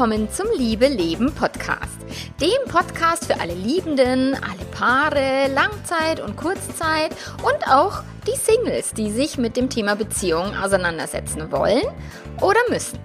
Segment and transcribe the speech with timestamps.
[0.00, 1.98] willkommen zum Liebe Leben Podcast.
[2.40, 7.10] Dem Podcast für alle Liebenden, alle Paare, Langzeit- und Kurzzeit
[7.42, 11.82] und auch die Singles, die sich mit dem Thema Beziehung auseinandersetzen wollen
[12.40, 12.98] oder müssen.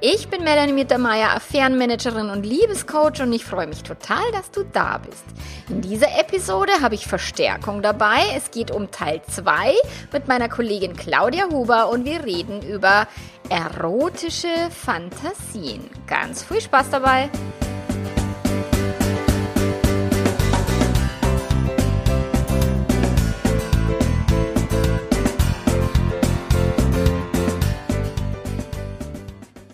[0.00, 4.98] Ich bin Melanie Mittermeier, Affärenmanagerin und Liebescoach und ich freue mich total, dass du da
[4.98, 5.24] bist.
[5.70, 8.18] In dieser Episode habe ich Verstärkung dabei.
[8.36, 9.72] Es geht um Teil 2
[10.12, 13.06] mit meiner Kollegin Claudia Huber und wir reden über
[13.48, 15.90] erotische Fantasien.
[16.06, 17.30] Ganz viel Spaß dabei!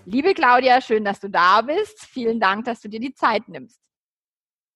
[0.05, 2.05] Liebe Claudia, schön, dass du da bist.
[2.05, 3.81] Vielen Dank, dass du dir die Zeit nimmst.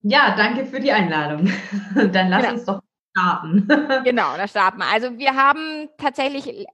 [0.02, 1.52] Ja, danke für die Einladung.
[1.94, 2.54] Dann lass genau.
[2.54, 2.80] uns doch
[3.16, 3.68] starten.
[4.04, 4.86] genau, da starten wir.
[4.92, 6.66] Also wir haben tatsächlich,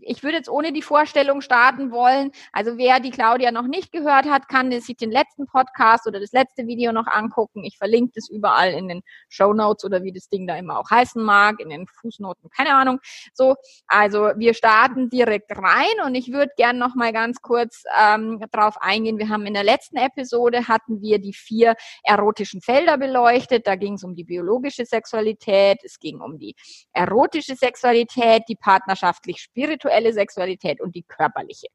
[0.00, 2.32] ich würde jetzt ohne die Vorstellung starten wollen.
[2.52, 6.32] Also wer die Claudia noch nicht gehört hat, kann sich den letzten Podcast oder das
[6.32, 7.64] letzte Video noch angucken.
[7.64, 10.90] Ich verlinke das überall in den Show Notes oder wie das Ding da immer auch
[10.90, 12.98] heißen mag, in den Fußnoten, keine Ahnung.
[13.34, 13.54] So,
[13.86, 18.76] also wir starten direkt rein und ich würde gern noch mal ganz kurz ähm, drauf
[18.80, 19.18] eingehen.
[19.18, 21.74] Wir haben in der letzten Episode hatten wir die vier
[22.04, 23.66] erotischen Felder beleuchtet.
[23.66, 26.54] Da ging es um die biologische Sexualität Sexualität, es ging um die
[26.92, 31.68] erotische Sexualität, die partnerschaftlich-spirituelle Sexualität und die körperliche.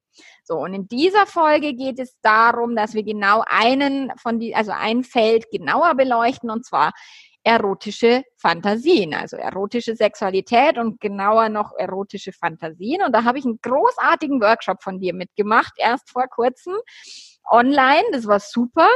[0.44, 4.72] So, und in dieser Folge geht es darum, dass wir genau einen von die, also
[4.72, 6.92] ein Feld genauer beleuchten und zwar
[7.44, 13.02] erotische Fantasien, also erotische Sexualität und genauer noch erotische Fantasien.
[13.02, 16.76] Und da habe ich einen großartigen Workshop von dir mitgemacht, erst vor kurzem
[17.50, 18.04] online.
[18.12, 18.90] Das war super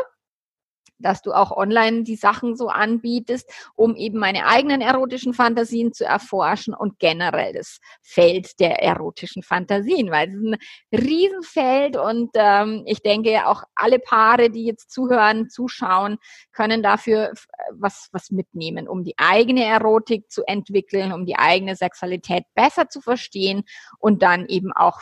[0.99, 6.05] dass du auch online die Sachen so anbietest, um eben meine eigenen erotischen Fantasien zu
[6.05, 10.57] erforschen und generell das Feld der erotischen Fantasien, weil es ist ein
[10.91, 16.17] Riesenfeld und ähm, ich denke auch alle Paare, die jetzt zuhören, zuschauen,
[16.51, 17.33] können dafür
[17.71, 23.01] was, was mitnehmen, um die eigene Erotik zu entwickeln, um die eigene Sexualität besser zu
[23.01, 23.63] verstehen
[23.99, 24.99] und dann eben auch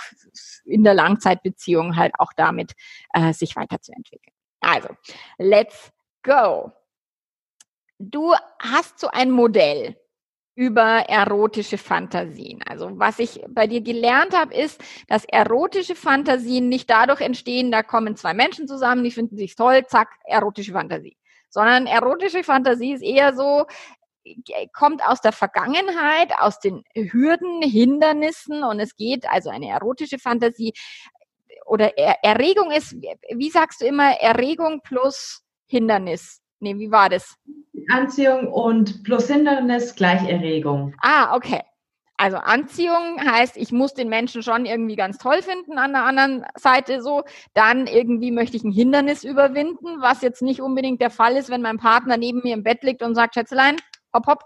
[0.65, 2.73] in der Langzeitbeziehung halt auch damit
[3.13, 4.35] äh, sich weiterzuentwickeln.
[4.61, 4.89] Also,
[5.37, 5.91] let's
[6.23, 6.71] go.
[7.99, 9.95] Du hast so ein Modell
[10.55, 12.61] über erotische Fantasien.
[12.67, 17.83] Also was ich bei dir gelernt habe, ist, dass erotische Fantasien nicht dadurch entstehen, da
[17.83, 21.17] kommen zwei Menschen zusammen, die finden sich toll, zack, erotische Fantasie.
[21.49, 23.65] Sondern erotische Fantasie ist eher so,
[24.73, 30.73] kommt aus der Vergangenheit, aus den Hürden, Hindernissen und es geht also eine erotische Fantasie
[31.71, 32.97] oder er Erregung ist,
[33.33, 36.41] wie sagst du immer, Erregung plus Hindernis?
[36.59, 37.37] Nee, wie war das?
[37.89, 40.93] Anziehung und plus Hindernis gleich Erregung.
[41.01, 41.61] Ah, okay.
[42.17, 46.45] Also Anziehung heißt, ich muss den Menschen schon irgendwie ganz toll finden an der anderen
[46.55, 47.23] Seite so.
[47.53, 51.61] Dann irgendwie möchte ich ein Hindernis überwinden, was jetzt nicht unbedingt der Fall ist, wenn
[51.61, 53.77] mein Partner neben mir im Bett liegt und sagt, Schätzelein,
[54.13, 54.43] hopp, hopp.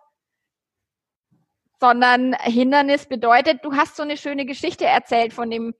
[1.79, 5.73] Sondern Hindernis bedeutet, du hast so eine schöne Geschichte erzählt von dem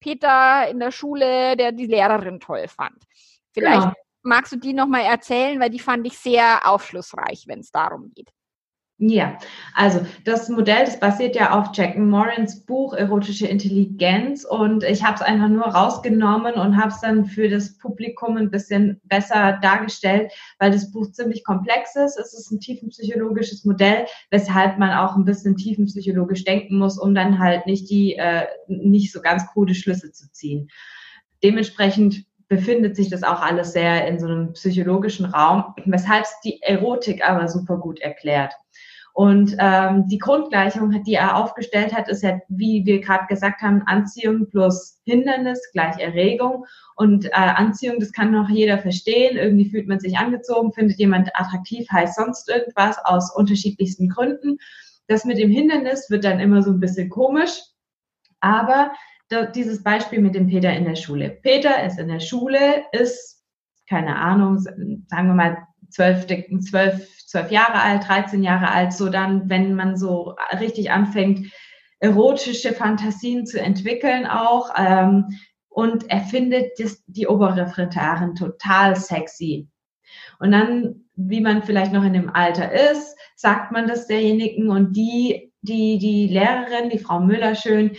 [0.00, 3.04] Peter in der Schule, der die Lehrerin toll fand.
[3.52, 3.94] Vielleicht genau.
[4.22, 8.30] magst du die nochmal erzählen, weil die fand ich sehr aufschlussreich, wenn es darum geht.
[9.00, 9.38] Ja,
[9.74, 15.14] also das Modell, das basiert ja auf Jack Morans Buch Erotische Intelligenz und ich habe
[15.14, 20.32] es einfach nur rausgenommen und habe es dann für das Publikum ein bisschen besser dargestellt,
[20.58, 22.18] weil das Buch ziemlich komplex ist.
[22.18, 27.38] Es ist ein tiefenpsychologisches Modell, weshalb man auch ein bisschen tiefenpsychologisch denken muss, um dann
[27.38, 30.70] halt nicht die äh, nicht so ganz krude Schlüsse zu ziehen.
[31.44, 36.60] Dementsprechend befindet sich das auch alles sehr in so einem psychologischen Raum, weshalb es die
[36.62, 38.54] Erotik aber super gut erklärt.
[39.14, 43.82] Und ähm, die Grundgleichung, die er aufgestellt hat, ist ja, wie wir gerade gesagt haben,
[43.86, 46.66] Anziehung plus Hindernis gleich Erregung.
[46.94, 49.36] Und äh, Anziehung, das kann noch jeder verstehen.
[49.36, 54.58] Irgendwie fühlt man sich angezogen, findet jemand attraktiv, heißt sonst irgendwas aus unterschiedlichsten Gründen.
[55.08, 57.60] Das mit dem Hindernis wird dann immer so ein bisschen komisch.
[58.40, 58.92] Aber
[59.54, 61.30] dieses Beispiel mit dem Peter in der Schule.
[61.42, 63.44] Peter ist in der Schule, ist,
[63.88, 65.58] keine Ahnung, sagen wir mal,
[65.90, 66.26] zwölf,
[66.60, 71.52] zwölf zwölf Jahre alt, 13 Jahre alt, so dann, wenn man so richtig anfängt,
[72.00, 74.70] erotische Fantasien zu entwickeln auch.
[74.76, 75.26] Ähm,
[75.68, 79.68] und er findet das, die Oberreferendarin total sexy.
[80.40, 84.96] Und dann, wie man vielleicht noch in dem Alter ist, sagt man das derjenigen und
[84.96, 87.92] die, die, die Lehrerin, die Frau Müller schön,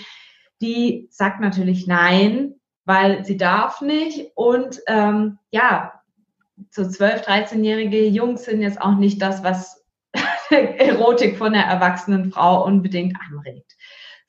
[0.60, 2.56] die sagt natürlich nein,
[2.86, 4.32] weil sie darf nicht.
[4.34, 5.99] Und ähm, ja,
[6.72, 9.86] so 12-, 13-jährige Jungs sind jetzt auch nicht das, was
[10.50, 13.76] Erotik von der erwachsenen Frau unbedingt anregt.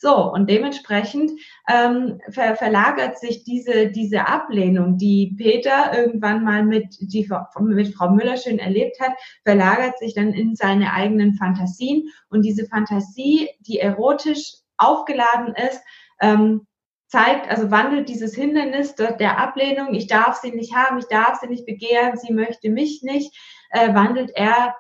[0.03, 1.31] So, und dementsprechend
[1.69, 7.29] ähm, ver verlagert sich diese, diese Ablehnung, die Peter irgendwann mal mit, die,
[7.61, 9.13] mit Frau Müller schön erlebt hat,
[9.45, 12.09] verlagert sich dann in seine eigenen Fantasien.
[12.31, 15.83] Und diese Fantasie, die erotisch aufgeladen ist,
[16.23, 16.67] ähm,
[17.11, 21.49] zeigt, also wandelt dieses Hindernis der Ablehnung, ich darf sie nicht haben, ich darf sie
[21.49, 23.37] nicht begehren, sie möchte mich nicht,
[23.71, 24.77] äh, wandelt er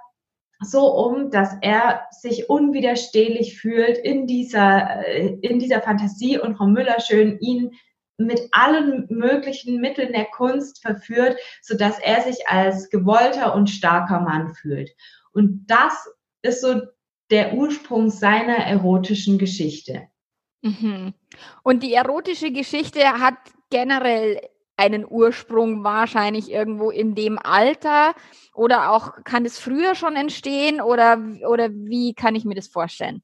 [0.63, 6.67] so um, dass er sich unwiderstehlich fühlt in dieser, äh, in dieser Fantasie und Frau
[6.67, 7.73] Müller schön ihn
[8.17, 14.21] mit allen möglichen Mitteln der Kunst verführt, so dass er sich als gewollter und starker
[14.21, 14.91] Mann fühlt.
[15.33, 16.07] Und das
[16.43, 16.83] ist so
[17.31, 20.10] der Ursprung seiner erotischen Geschichte.
[20.63, 21.15] Mhm.
[21.63, 23.37] Und die erotische Geschichte hat
[23.71, 24.41] generell
[24.77, 28.15] einen Ursprung wahrscheinlich irgendwo in dem Alter
[28.55, 33.23] oder auch kann es früher schon entstehen oder, oder wie kann ich mir das vorstellen?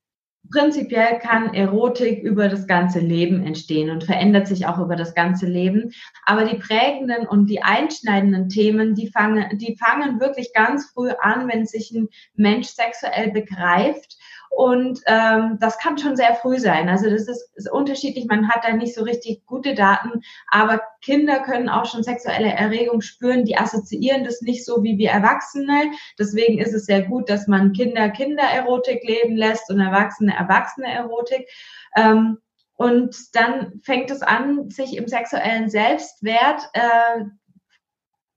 [0.53, 5.47] Prinzipiell kann Erotik über das ganze Leben entstehen und verändert sich auch über das ganze
[5.47, 5.93] Leben.
[6.25, 11.49] Aber die prägenden und die einschneidenden Themen, die fangen, die fangen wirklich ganz früh an,
[11.49, 14.17] wenn sich ein Mensch sexuell begreift
[14.51, 16.89] und ähm, das kann schon sehr früh sein.
[16.89, 18.27] Also das ist, ist unterschiedlich.
[18.27, 23.01] Man hat da nicht so richtig gute Daten, aber Kinder können auch schon sexuelle Erregung
[23.01, 23.45] spüren.
[23.45, 25.93] Die assoziieren das nicht so wie wir Erwachsene.
[26.19, 31.49] Deswegen ist es sehr gut, dass man Kinder Kindererotik leben lässt und Erwachsene Erwachsene Erotik.
[31.97, 32.39] Ähm,
[32.77, 37.25] und dann fängt es an, sich im sexuellen Selbstwert äh,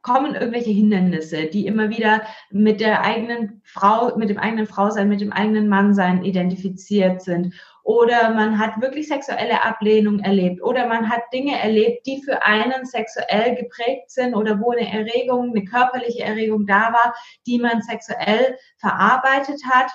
[0.01, 5.22] kommen irgendwelche Hindernisse, die immer wieder mit der eigenen Frau, mit dem eigenen Frausein, mit
[5.22, 7.54] dem eigenen Mannsein identifiziert sind.
[7.84, 10.62] Oder man hat wirklich sexuelle Ablehnung erlebt.
[10.62, 15.51] Oder man hat Dinge erlebt, die für einen sexuell geprägt sind oder wo eine Erregung,
[15.56, 19.92] eine körperliche Erregung da war, die man sexuell verarbeitet hat.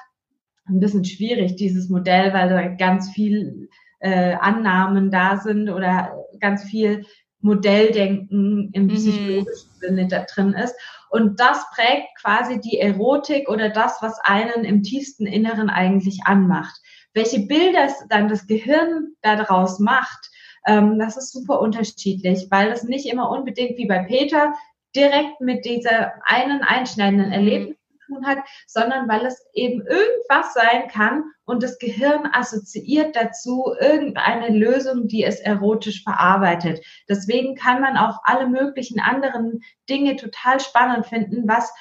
[0.66, 3.68] Ein bisschen schwierig, dieses Modell, weil da ganz viel
[4.00, 7.06] äh, Annahmen da sind oder ganz viel
[7.44, 8.94] Modelldenken im mhm.
[8.94, 10.74] psychologischen Sinne da drin ist.
[11.10, 16.74] Und das prägt quasi die Erotik oder das, was einen im tiefsten Inneren eigentlich anmacht.
[17.12, 20.30] Welche Bilder dann das Gehirn daraus macht,
[20.66, 24.54] ähm, das ist super unterschiedlich, weil das nicht immer unbedingt wie bei Peter
[24.96, 27.32] direkt mit dieser einen einschneidenden mhm.
[27.32, 27.76] Erlebnis
[28.06, 34.48] tun hat, sondern weil es eben irgendwas sein kann und das Gehirn assoziiert dazu irgendeine
[34.48, 36.84] Lösung, die es erotisch verarbeitet.
[37.08, 41.72] Deswegen kann man auch alle möglichen anderen Dinge total spannend finden, was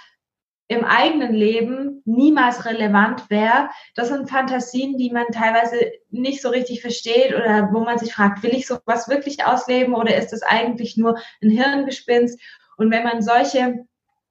[0.67, 3.69] im eigenen Leben niemals relevant wäre.
[3.95, 8.43] Das sind Fantasien, die man teilweise nicht so richtig versteht oder wo man sich fragt,
[8.43, 12.39] will ich sowas wirklich ausleben oder ist das eigentlich nur ein Hirngespinst?
[12.77, 13.85] Und wenn man solche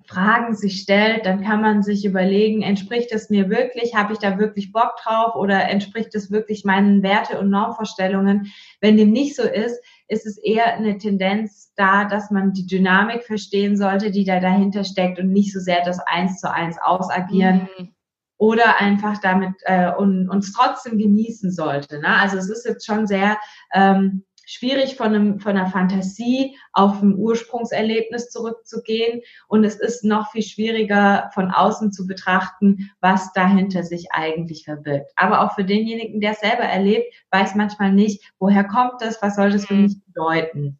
[0.07, 4.39] Fragen sich stellt, dann kann man sich überlegen, entspricht es mir wirklich, habe ich da
[4.39, 8.53] wirklich Bock drauf oder entspricht es wirklich meinen Werte- und Normvorstellungen?
[8.81, 13.25] Wenn dem nicht so ist, ist es eher eine Tendenz da, dass man die Dynamik
[13.25, 17.69] verstehen sollte, die da dahinter steckt und nicht so sehr das Eins zu eins ausagieren.
[17.79, 17.89] Mhm.
[18.37, 22.01] Oder einfach damit äh, und uns trotzdem genießen sollte.
[22.01, 22.09] Ne?
[22.09, 23.39] Also es ist jetzt schon sehr
[23.73, 29.23] ähm, schwierig von, einem, von einer Fantasie auf ein Ursprungserlebnis zurückzugehen.
[29.49, 35.11] Und es ist noch viel schwieriger von außen zu betrachten, was dahinter sich eigentlich verbirgt.
[35.17, 39.37] Aber auch für denjenigen, der es selber erlebt, weiß manchmal nicht, woher kommt das, was
[39.37, 39.83] soll das für mhm.
[39.83, 40.79] mich bedeuten.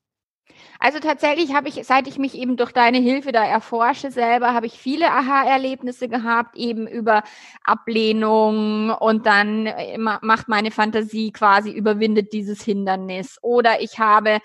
[0.85, 4.67] Also tatsächlich habe ich, seit ich mich eben durch deine Hilfe da erforsche selber, habe
[4.67, 7.23] ich viele Aha-Erlebnisse gehabt, eben über
[7.63, 13.39] Ablehnung und dann äh, macht meine Fantasie quasi, überwindet dieses Hindernis.
[13.43, 14.41] Oder ich habe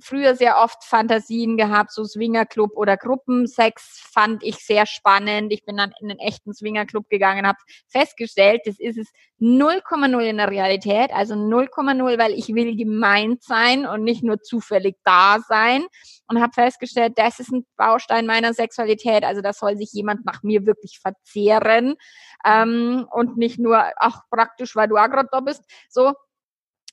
[0.00, 5.52] früher sehr oft Fantasien gehabt, so Swingerclub oder Gruppensex fand ich sehr spannend.
[5.52, 10.36] Ich bin dann in einen echten Swingerclub gegangen, habe festgestellt, das ist es 0,0 in
[10.36, 15.84] der Realität, also 0,0, weil ich will gemeint sein und nicht nur zufällig da sein
[16.28, 20.42] und habe festgestellt, das ist ein Baustein meiner Sexualität, also da soll sich jemand nach
[20.42, 21.96] mir wirklich verzehren
[22.44, 26.12] ähm, und nicht nur, ach praktisch, weil du auch gerade da bist, so,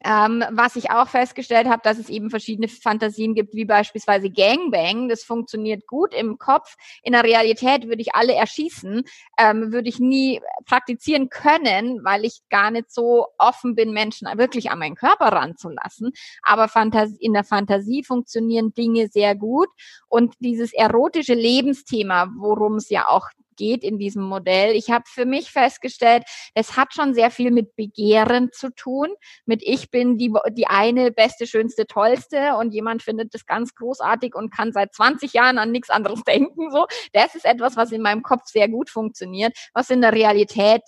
[0.03, 5.09] ähm, was ich auch festgestellt habe, dass es eben verschiedene Fantasien gibt, wie beispielsweise Gangbang.
[5.09, 6.75] Das funktioniert gut im Kopf.
[7.03, 9.03] In der Realität würde ich alle erschießen,
[9.37, 14.71] ähm, würde ich nie praktizieren können, weil ich gar nicht so offen bin, Menschen wirklich
[14.71, 16.11] an meinen Körper ranzulassen.
[16.43, 19.69] Aber Fantas in der Fantasie funktionieren Dinge sehr gut.
[20.07, 23.29] Und dieses erotische Lebensthema, worum es ja auch
[23.61, 24.75] geht in diesem Modell.
[24.75, 26.23] Ich habe für mich festgestellt,
[26.55, 29.09] es hat schon sehr viel mit Begehren zu tun,
[29.45, 34.33] mit ich bin die, die eine beste, schönste, tollste und jemand findet das ganz großartig
[34.33, 36.71] und kann seit 20 Jahren an nichts anderes denken.
[36.71, 40.81] So, das ist etwas, was in meinem Kopf sehr gut funktioniert, was in der Realität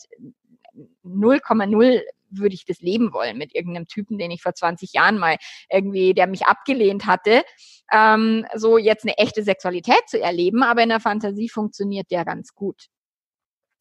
[1.05, 2.01] 0,0
[2.37, 5.37] würde ich das leben wollen mit irgendeinem Typen, den ich vor 20 Jahren mal
[5.69, 7.43] irgendwie, der mich abgelehnt hatte,
[7.91, 12.53] ähm, so jetzt eine echte Sexualität zu erleben, aber in der Fantasie funktioniert der ganz
[12.53, 12.87] gut.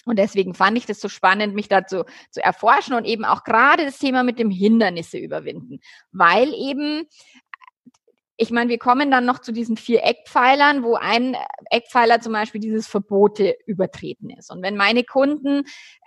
[0.04, 3.84] Und deswegen fand ich das so spannend, mich dazu zu erforschen und eben auch gerade
[3.84, 5.78] das Thema mit dem Hindernisse überwinden,
[6.10, 7.06] weil eben
[8.38, 11.36] ich meine, wir kommen dann noch zu diesen vier Eckpfeilern, wo ein
[11.70, 14.50] Eckpfeiler zum Beispiel dieses Verbote übertreten ist.
[14.50, 15.62] Und wenn meine Kunden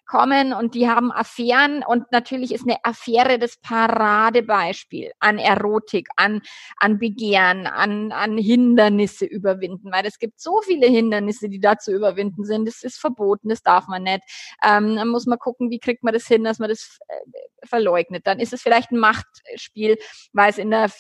[0.06, 6.42] kommen und die haben Affären und natürlich ist eine Affäre das Paradebeispiel an Erotik, an,
[6.78, 11.92] an Begehren, an, an Hindernisse überwinden, weil es gibt so viele Hindernisse, die da zu
[11.92, 12.68] überwinden sind.
[12.68, 14.22] Das ist verboten, das darf man nicht.
[14.64, 18.28] Ähm, dann muss man gucken, wie kriegt man das hin, dass man das äh, verleugnet.
[18.28, 19.98] Dann ist es vielleicht ein Machtspiel,
[20.34, 20.92] weil es in der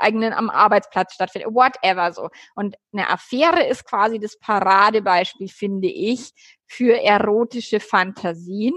[0.00, 2.28] eigenen am Arbeitsplatz stattfindet, whatever so.
[2.54, 6.32] Und eine Affäre ist quasi das Paradebeispiel, finde ich,
[6.68, 8.74] für erotische Fantasien,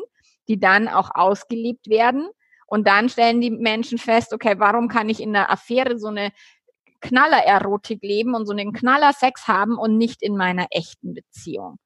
[0.47, 2.27] die dann auch ausgelebt werden.
[2.65, 6.31] Und dann stellen die Menschen fest, okay, warum kann ich in der Affäre so eine
[7.01, 11.77] Knaller-Erotik leben und so einen Knaller-Sex haben und nicht in meiner echten Beziehung?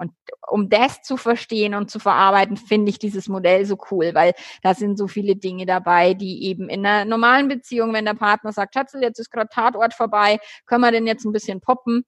[0.00, 0.12] Und
[0.48, 4.72] um das zu verstehen und zu verarbeiten, finde ich dieses Modell so cool, weil da
[4.72, 8.72] sind so viele Dinge dabei, die eben in einer normalen Beziehung, wenn der Partner sagt,
[8.72, 12.06] Schatzel, jetzt ist gerade Tatort vorbei, können wir denn jetzt ein bisschen poppen?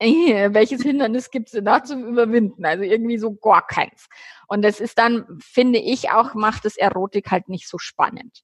[0.00, 2.64] welches Hindernis gibt es denn da zu überwinden?
[2.64, 4.08] Also irgendwie so gar keins.
[4.48, 8.42] Und das ist dann, finde ich auch, macht es Erotik halt nicht so spannend.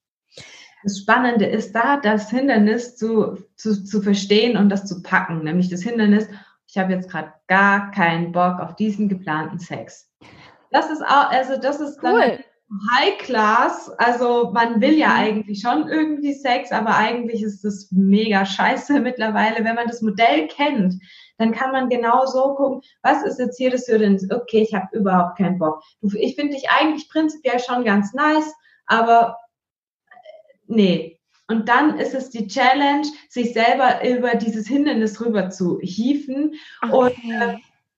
[0.83, 5.43] Das Spannende ist da, das Hindernis zu, zu, zu verstehen und das zu packen.
[5.43, 6.27] Nämlich das Hindernis,
[6.67, 10.09] ich habe jetzt gerade gar keinen Bock auf diesen geplanten Sex.
[10.71, 12.19] Das ist auch, also das ist cool.
[12.19, 12.39] dann
[12.95, 13.91] High Class.
[13.97, 15.15] Also man will ja mhm.
[15.15, 19.63] eigentlich schon irgendwie Sex, aber eigentlich ist es mega scheiße mittlerweile.
[19.63, 20.95] Wenn man das Modell kennt,
[21.41, 24.29] dann kann man genau so gucken, was ist jetzt hier das Hürdennis?
[24.29, 25.81] Okay, ich habe überhaupt keinen Bock.
[26.13, 28.53] Ich finde dich eigentlich prinzipiell schon ganz nice,
[28.85, 29.37] aber
[30.09, 30.15] äh,
[30.67, 31.19] nee.
[31.47, 36.93] Und dann ist es die Challenge, sich selber über dieses Hindernis rüber zu hieven okay.
[36.93, 37.57] und äh,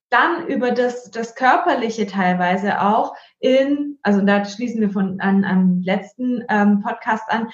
[0.10, 5.82] dann über das, das Körperliche teilweise auch in, also da schließen wir von an, am
[5.82, 7.50] letzten ähm, Podcast an,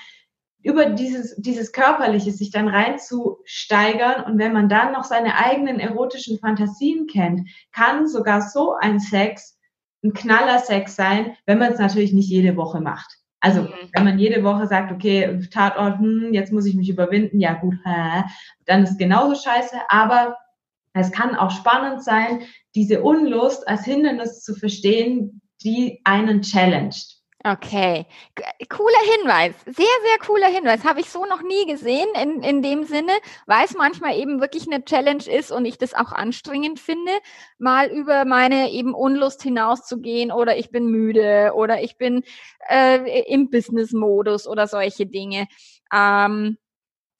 [0.61, 6.39] über dieses, dieses Körperliche sich dann reinzusteigern und wenn man dann noch seine eigenen erotischen
[6.39, 9.57] Fantasien kennt, kann sogar so ein Sex
[10.03, 13.17] ein Knallersex sein, wenn man es natürlich nicht jede Woche macht.
[13.41, 13.69] Also, mhm.
[13.93, 17.75] wenn man jede Woche sagt, okay, Tatort, hm, jetzt muss ich mich überwinden, ja gut,
[17.85, 18.23] hä,
[18.65, 20.37] dann ist genauso scheiße, aber
[20.93, 22.41] es kann auch spannend sein,
[22.75, 27.18] diese Unlust als Hindernis zu verstehen, die einen challenged.
[27.45, 28.05] Okay,
[28.67, 30.83] cooler Hinweis, sehr, sehr cooler Hinweis.
[30.83, 33.13] Habe ich so noch nie gesehen in, in dem Sinne,
[33.45, 37.13] weil es manchmal eben wirklich eine Challenge ist und ich das auch anstrengend finde,
[37.57, 42.23] mal über meine eben Unlust hinauszugehen oder ich bin müde oder ich bin
[42.69, 45.47] äh, im Business-Modus oder solche Dinge.
[45.93, 46.57] Ähm,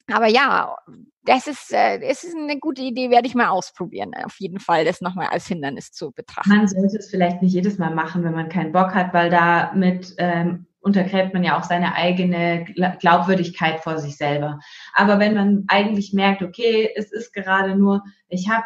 [0.06, 0.76] aber ja,
[1.22, 4.12] das ist, äh, das ist eine gute Idee, werde ich mal ausprobieren.
[4.24, 6.48] Auf jeden Fall, das nochmal als Hindernis zu betrachten.
[6.48, 10.14] Man sollte es vielleicht nicht jedes Mal machen, wenn man keinen Bock hat, weil damit
[10.18, 12.64] ähm, untergräbt man ja auch seine eigene
[13.00, 14.60] Glaubwürdigkeit vor sich selber.
[14.94, 18.64] Aber wenn man eigentlich merkt, okay, es ist gerade nur, ich habe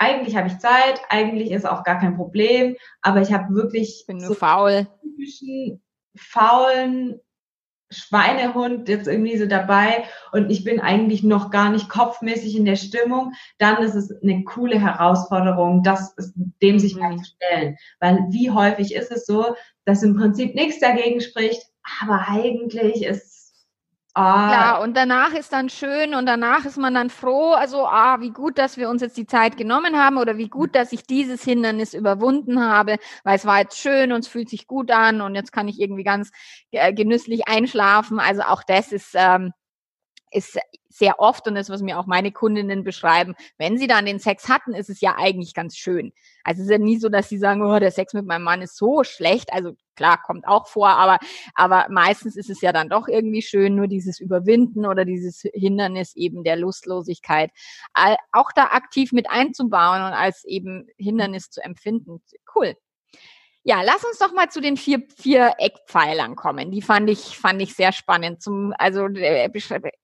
[0.00, 4.06] eigentlich habe ich Zeit, eigentlich ist auch gar kein Problem, aber ich habe wirklich ich
[4.06, 4.86] bin nur so faul.
[5.02, 5.82] typischen
[6.14, 7.20] faulen
[7.90, 12.76] Schweinehund jetzt irgendwie so dabei und ich bin eigentlich noch gar nicht kopfmäßig in der
[12.76, 17.18] Stimmung, dann ist es eine coole Herausforderung, das ist, dem sich mal mhm.
[17.18, 17.76] zu stellen.
[18.00, 19.54] Weil wie häufig ist es so,
[19.84, 21.62] dass im Prinzip nichts dagegen spricht,
[22.02, 23.37] aber eigentlich ist
[24.18, 24.50] Ah.
[24.52, 28.30] Ja, und danach ist dann schön und danach ist man dann froh, also ah, wie
[28.30, 31.44] gut, dass wir uns jetzt die Zeit genommen haben oder wie gut, dass ich dieses
[31.44, 35.36] Hindernis überwunden habe, weil es war jetzt schön und es fühlt sich gut an und
[35.36, 36.32] jetzt kann ich irgendwie ganz
[36.72, 38.18] äh, genüsslich einschlafen.
[38.18, 39.52] Also auch das ist ähm,
[40.30, 40.58] ist
[40.88, 44.48] sehr oft und das, was mir auch meine Kundinnen beschreiben, wenn sie dann den Sex
[44.48, 46.12] hatten, ist es ja eigentlich ganz schön.
[46.44, 48.62] Also es ist ja nie so, dass sie sagen, oh, der Sex mit meinem Mann
[48.62, 49.52] ist so schlecht.
[49.52, 51.18] Also klar, kommt auch vor, aber,
[51.54, 56.16] aber meistens ist es ja dann doch irgendwie schön, nur dieses Überwinden oder dieses Hindernis
[56.16, 57.50] eben der Lustlosigkeit
[58.32, 62.22] auch da aktiv mit einzubauen und als eben Hindernis zu empfinden.
[62.54, 62.74] Cool.
[63.64, 66.70] Ja, lass uns doch mal zu den vier, vier Eckpfeilern kommen.
[66.70, 68.40] Die fand ich, fand ich sehr spannend.
[68.42, 69.50] Zum, also äh,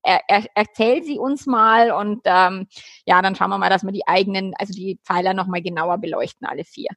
[0.03, 2.67] er, er, erzähl sie uns mal und ähm,
[3.07, 6.47] ja, dann schauen wir mal, dass wir die eigenen, also die Pfeiler nochmal genauer beleuchten,
[6.47, 6.91] alle vier.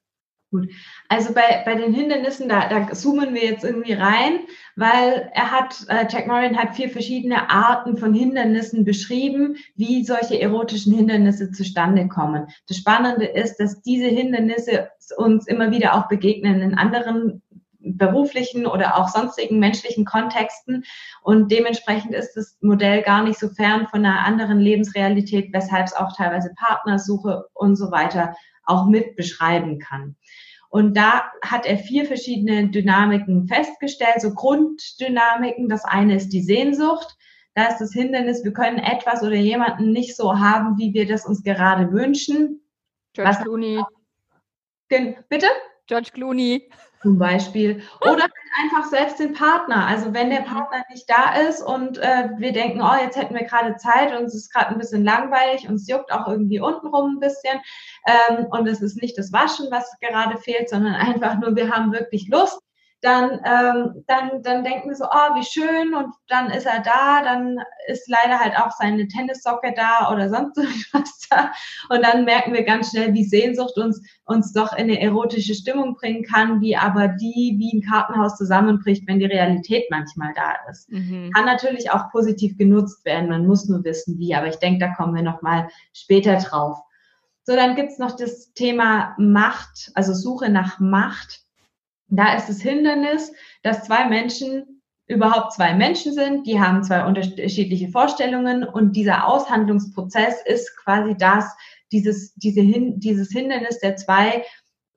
[0.50, 0.70] Gut.
[1.08, 4.40] Also bei, bei den Hindernissen, da, da zoomen wir jetzt irgendwie rein,
[4.76, 10.40] weil er hat, äh, Jack Moran hat vier verschiedene Arten von Hindernissen beschrieben, wie solche
[10.40, 12.46] erotischen Hindernisse zustande kommen.
[12.66, 14.88] Das Spannende ist, dass diese Hindernisse
[15.18, 17.42] uns immer wieder auch begegnen in anderen
[17.80, 20.84] beruflichen oder auch sonstigen menschlichen Kontexten.
[21.22, 25.94] Und dementsprechend ist das Modell gar nicht so fern von einer anderen Lebensrealität, weshalb es
[25.94, 28.34] auch teilweise Partnersuche und so weiter
[28.68, 30.16] auch mit beschreiben kann.
[30.70, 35.68] Und da hat er vier verschiedene Dynamiken festgestellt, so Grunddynamiken.
[35.68, 37.16] Das eine ist die Sehnsucht.
[37.54, 41.26] Da ist das Hindernis, wir können etwas oder jemanden nicht so haben, wie wir das
[41.26, 42.60] uns gerade wünschen.
[43.14, 43.82] George Was Clooney.
[44.88, 45.48] Bitte?
[45.86, 46.70] George Clooney.
[47.02, 47.82] Zum Beispiel.
[48.00, 49.86] Oder halt einfach selbst den Partner.
[49.86, 50.48] Also wenn der.
[50.48, 54.24] Partner nicht da ist und äh, wir denken, oh, jetzt hätten wir gerade Zeit und
[54.24, 57.60] es ist gerade ein bisschen langweilig und es juckt auch irgendwie untenrum ein bisschen.
[58.06, 61.92] Ähm, und es ist nicht das Waschen, was gerade fehlt, sondern einfach nur, wir haben
[61.92, 62.60] wirklich Lust
[63.00, 67.22] dann, ähm, dann, dann denken wir so, oh, wie schön und dann ist er da,
[67.22, 71.52] dann ist leider halt auch seine Tennissocke da oder sonst irgendwas da
[71.90, 75.94] und dann merken wir ganz schnell, wie Sehnsucht uns, uns doch in eine erotische Stimmung
[75.94, 80.90] bringen kann, wie aber die wie ein Kartenhaus zusammenbricht, wenn die Realität manchmal da ist.
[80.90, 81.30] Mhm.
[81.32, 84.94] Kann natürlich auch positiv genutzt werden, man muss nur wissen, wie, aber ich denke, da
[84.94, 86.78] kommen wir nochmal später drauf.
[87.44, 91.47] So, dann gibt's noch das Thema Macht, also Suche nach Macht
[92.08, 97.88] da ist das Hindernis, dass zwei Menschen überhaupt zwei Menschen sind, die haben zwei unterschiedliche
[97.88, 101.56] Vorstellungen und dieser Aushandlungsprozess ist quasi das,
[101.92, 104.44] dieses, diese Hin dieses Hindernis der zwei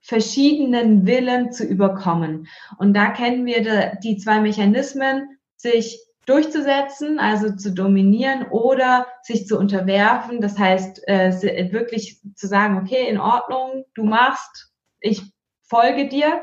[0.02, 2.48] verschiedenen Willen zu überkommen.
[2.78, 9.58] Und da kennen wir die zwei Mechanismen, sich durchzusetzen, also zu dominieren oder sich zu
[9.58, 10.42] unterwerfen.
[10.42, 15.22] Das heißt, äh, wirklich zu sagen, okay, in Ordnung, du machst, ich
[15.64, 16.42] folge dir.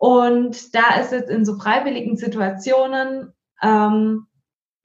[0.00, 4.26] Und da ist es in so freiwilligen Situationen ähm,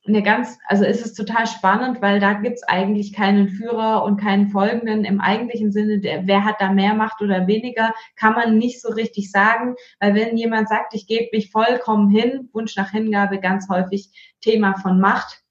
[0.05, 4.49] eine ganz, also ist es total spannend, weil da gibt's eigentlich keinen Führer und keinen
[4.49, 8.81] Folgenden im eigentlichen Sinne, der, wer hat da mehr Macht oder weniger, kann man nicht
[8.81, 13.39] so richtig sagen, weil wenn jemand sagt, ich gebe mich vollkommen hin, Wunsch nach Hingabe
[13.39, 14.09] ganz häufig
[14.41, 15.43] Thema von Macht,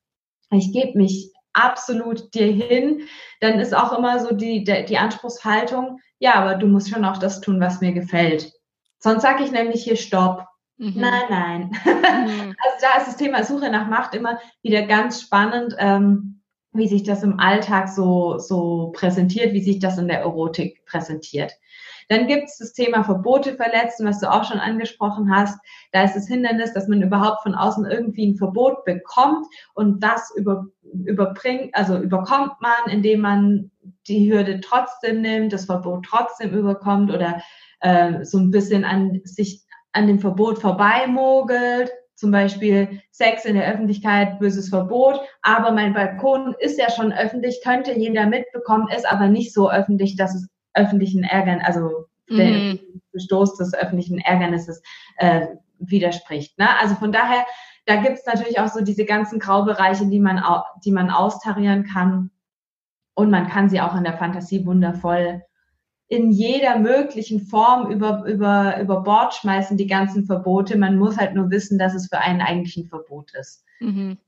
[0.51, 3.09] ich gebe mich absolut dir hin,
[3.41, 7.41] dann ist auch immer so die, die Anspruchshaltung, ja, aber du musst schon auch das
[7.41, 8.53] tun, was mir gefällt.
[9.05, 10.47] Sonst sage ich nämlich hier Stopp.
[10.79, 10.95] Mhm.
[10.97, 11.61] Nein, nein.
[11.85, 12.55] Mhm.
[12.65, 16.41] Also da ist das Thema Suche nach Macht immer wieder ganz spannend, ähm,
[16.73, 21.53] wie sich das im Alltag so, so präsentiert, wie sich das in der Erotik präsentiert.
[22.09, 25.59] Dann gibt es das Thema Verbote verletzen, was du auch schon angesprochen hast.
[25.93, 30.33] Da ist das Hindernis, dass man überhaupt von außen irgendwie ein Verbot bekommt und das
[30.35, 33.71] über, überbringt, also überkommt man, indem man
[34.09, 37.43] die Hürde trotzdem nimmt, das Verbot trotzdem überkommt oder
[37.85, 43.71] äh, so ein bisschen an sich an dem Verbot vorbeimogelt, zum Beispiel Sex in der
[43.71, 49.29] Öffentlichkeit, böses Verbot, aber mein Balkon ist ja schon öffentlich, könnte jeder mitbekommen, ist aber
[49.29, 52.37] nicht so öffentlich, dass es öffentlichen Ärgern, also mhm.
[52.37, 52.79] der
[53.13, 54.83] Bestoß des öffentlichen Ärgernisses
[55.19, 55.47] äh,
[55.79, 56.59] widerspricht.
[56.59, 56.69] Ne?
[56.81, 57.45] Also von daher,
[57.85, 60.43] da gibt es natürlich auch so diese ganzen Graubereiche, die man,
[60.85, 62.31] die man austarieren kann.
[63.15, 65.43] Und man kann sie auch in der Fantasie wundervoll
[66.09, 70.77] in jeder möglichen Form über, über, über Bord schmeißen, die ganzen Verbote.
[70.77, 73.65] Man muss halt nur wissen, dass es für einen eigentlich ein Verbot ist.
[73.81, 74.19] Mhm.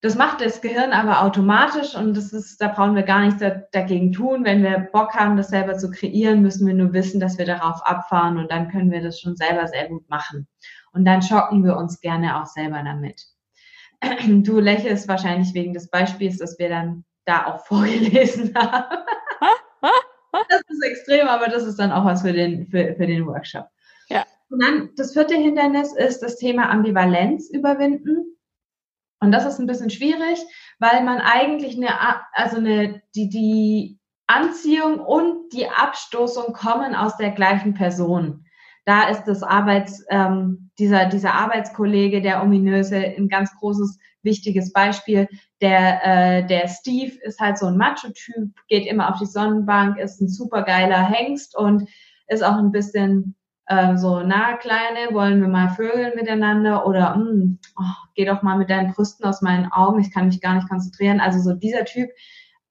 [0.00, 3.42] Das macht das Gehirn aber automatisch und das ist, da brauchen wir gar nichts
[3.72, 4.44] dagegen tun.
[4.44, 7.84] Wenn wir Bock haben, das selber zu kreieren, müssen wir nur wissen, dass wir darauf
[7.84, 10.46] abfahren und dann können wir das schon selber sehr gut machen.
[10.92, 13.22] Und dann schocken wir uns gerne auch selber damit.
[14.44, 18.98] Du lächelst wahrscheinlich wegen des Beispiels, das wir dann da auch vorgelesen haben
[20.32, 23.66] das ist extrem, aber das ist dann auch was für den, für, für den Workshop.
[24.08, 24.24] Ja.
[24.50, 28.36] Und dann das vierte Hindernis ist das Thema Ambivalenz überwinden.
[29.20, 30.38] Und das ist ein bisschen schwierig,
[30.78, 31.88] weil man eigentlich eine,
[32.32, 38.44] also eine, die, die Anziehung und die Abstoßung kommen aus der gleichen Person.
[38.88, 45.28] Da ist das Arbeits, ähm, dieser, dieser Arbeitskollege, der ominöse, ein ganz großes wichtiges Beispiel.
[45.60, 50.22] Der, äh, der Steve ist halt so ein Macho-Typ, geht immer auf die Sonnenbank, ist
[50.22, 51.86] ein supergeiler Hengst und
[52.28, 57.58] ist auch ein bisschen äh, so, na, Kleine, wollen wir mal vögeln miteinander oder mm,
[57.78, 60.70] oh, geh doch mal mit deinen Brüsten aus meinen Augen, ich kann mich gar nicht
[60.70, 61.20] konzentrieren.
[61.20, 62.08] Also so dieser Typ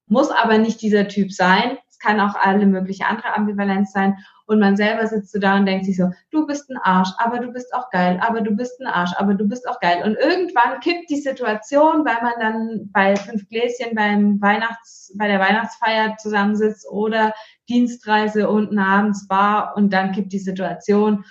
[0.08, 1.78] muss aber nicht dieser Typ sein.
[1.98, 4.18] Es kann auch alle mögliche andere Ambivalenz sein.
[4.46, 7.40] Und man selber sitzt so da und denkt sich so, du bist ein Arsch, aber
[7.40, 10.04] du bist auch geil, aber du bist ein Arsch, aber du bist auch geil.
[10.06, 15.40] Und irgendwann kippt die Situation, weil man dann bei fünf Gläschen beim Weihnachts, bei der
[15.40, 17.34] Weihnachtsfeier zusammensitzt oder
[17.68, 21.26] Dienstreise unten abends war und dann kippt die Situation.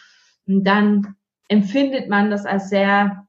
[0.46, 1.14] Und dann
[1.48, 3.26] empfindet man das als sehr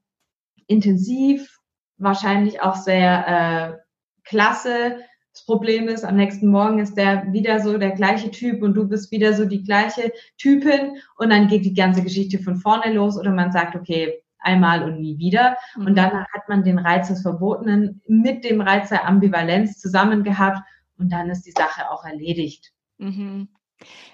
[0.66, 1.60] intensiv,
[1.98, 3.78] wahrscheinlich auch sehr äh,
[4.24, 4.98] klasse,
[5.38, 8.88] Das Problem ist, am nächsten Morgen ist der wieder so der gleiche Typ und du
[8.88, 13.20] bist wieder so die gleiche Typin und dann geht die ganze Geschichte von vorne los
[13.20, 15.56] oder man sagt, okay, einmal und nie wieder.
[15.76, 15.86] Mhm.
[15.86, 20.58] Und dann hat man den Reiz des Verbotenen mit dem Reiz der Ambivalenz zusammen gehabt
[20.98, 22.74] und dann ist die Sache auch erledigt.
[22.98, 23.48] Mhm.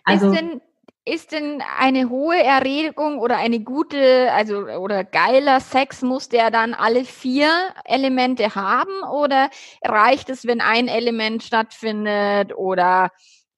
[0.04, 0.62] Also, ist denn,
[1.06, 6.74] ist denn eine hohe Erregung oder eine gute, also oder geiler Sex, muss der dann
[6.74, 7.50] alle vier
[7.84, 9.50] Elemente haben oder
[9.84, 13.10] reicht es, wenn ein Element stattfindet oder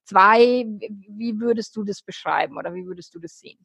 [0.05, 0.65] zwei?
[0.89, 3.63] Wie würdest du das beschreiben oder wie würdest du das sehen?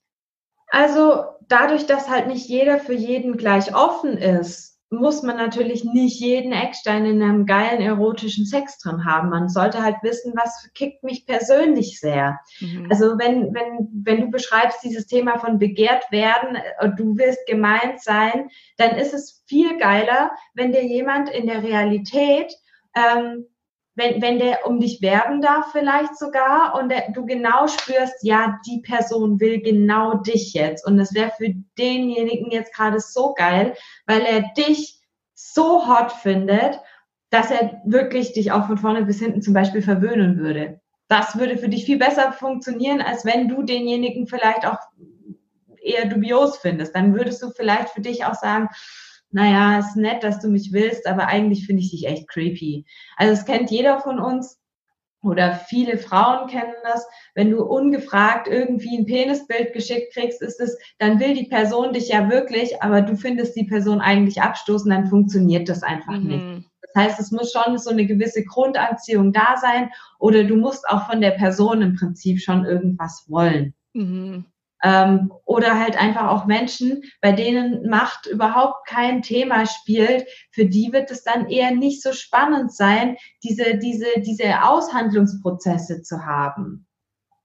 [0.68, 6.18] Also dadurch, dass halt nicht jeder für jeden gleich offen ist, muss man natürlich nicht
[6.18, 9.30] jeden Eckstein in einem geilen erotischen Sex drin haben.
[9.30, 12.40] Man sollte halt wissen, was kickt mich persönlich sehr.
[12.58, 12.88] Mhm.
[12.90, 17.46] Also wenn, wenn, wenn du beschreibst dieses Thema von begehrt werden, und äh, du willst
[17.46, 18.48] gemeint sein,
[18.78, 22.52] dann ist es viel geiler, wenn dir jemand in der Realität
[22.96, 23.46] ähm,
[24.00, 28.58] wenn, wenn der um dich werben darf vielleicht sogar und der, du genau spürst, ja,
[28.66, 33.74] die Person will genau dich jetzt und das wäre für denjenigen jetzt gerade so geil,
[34.06, 34.98] weil er dich
[35.34, 36.80] so hot findet,
[37.30, 40.80] dass er wirklich dich auch von vorne bis hinten zum Beispiel verwöhnen würde.
[41.08, 44.78] Das würde für dich viel besser funktionieren, als wenn du denjenigen vielleicht auch
[45.82, 46.94] eher dubios findest.
[46.94, 48.68] Dann würdest du vielleicht für dich auch sagen,
[49.30, 52.84] naja, ist nett, dass du mich willst, aber eigentlich finde ich dich echt creepy.
[53.16, 54.60] Also es kennt jeder von uns
[55.22, 60.78] oder viele Frauen kennen das, wenn du ungefragt irgendwie ein Penisbild geschickt kriegst, ist es,
[60.98, 65.08] dann will die Person dich ja wirklich, aber du findest die Person eigentlich abstoßen, dann
[65.08, 66.26] funktioniert das einfach mhm.
[66.26, 66.70] nicht.
[66.92, 71.06] Das heißt, es muss schon so eine gewisse Grundanziehung da sein oder du musst auch
[71.06, 73.74] von der Person im Prinzip schon irgendwas wollen.
[73.92, 74.46] Mhm.
[74.82, 80.26] Ähm, oder halt einfach auch Menschen, bei denen Macht überhaupt kein Thema spielt.
[80.52, 86.24] Für die wird es dann eher nicht so spannend sein, diese, diese, diese Aushandlungsprozesse zu
[86.24, 86.86] haben.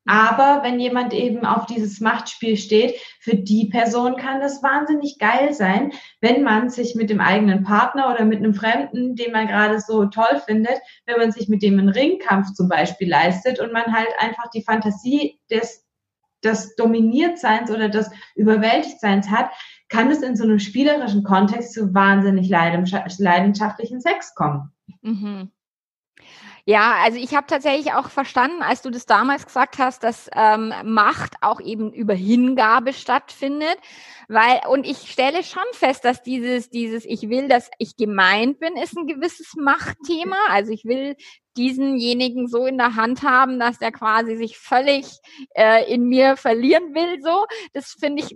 [0.07, 5.53] Aber wenn jemand eben auf dieses Machtspiel steht, für die Person kann das wahnsinnig geil
[5.53, 9.79] sein, wenn man sich mit dem eigenen Partner oder mit einem Fremden, den man gerade
[9.79, 13.93] so toll findet, wenn man sich mit dem einen Ringkampf zum Beispiel leistet und man
[13.93, 15.84] halt einfach die Fantasie des
[16.45, 19.49] des Dominiertseins oder des Überwältigtseins hat,
[19.89, 24.71] kann es in so einem spielerischen Kontext zu wahnsinnig leidenschaftlichen Sex kommen.
[25.01, 25.51] Mhm.
[26.67, 30.73] Ja, also ich habe tatsächlich auch verstanden, als du das damals gesagt hast, dass ähm,
[30.83, 33.77] Macht auch eben über Hingabe stattfindet,
[34.29, 38.77] weil und ich stelle schon fest, dass dieses dieses ich will, dass ich gemeint bin,
[38.77, 40.37] ist ein gewisses Machtthema.
[40.49, 41.15] Also ich will
[41.55, 45.05] diesenjenigen so in der Hand haben, dass der quasi sich völlig
[45.53, 47.21] äh, in mir verlieren will.
[47.21, 48.35] So, das finde ich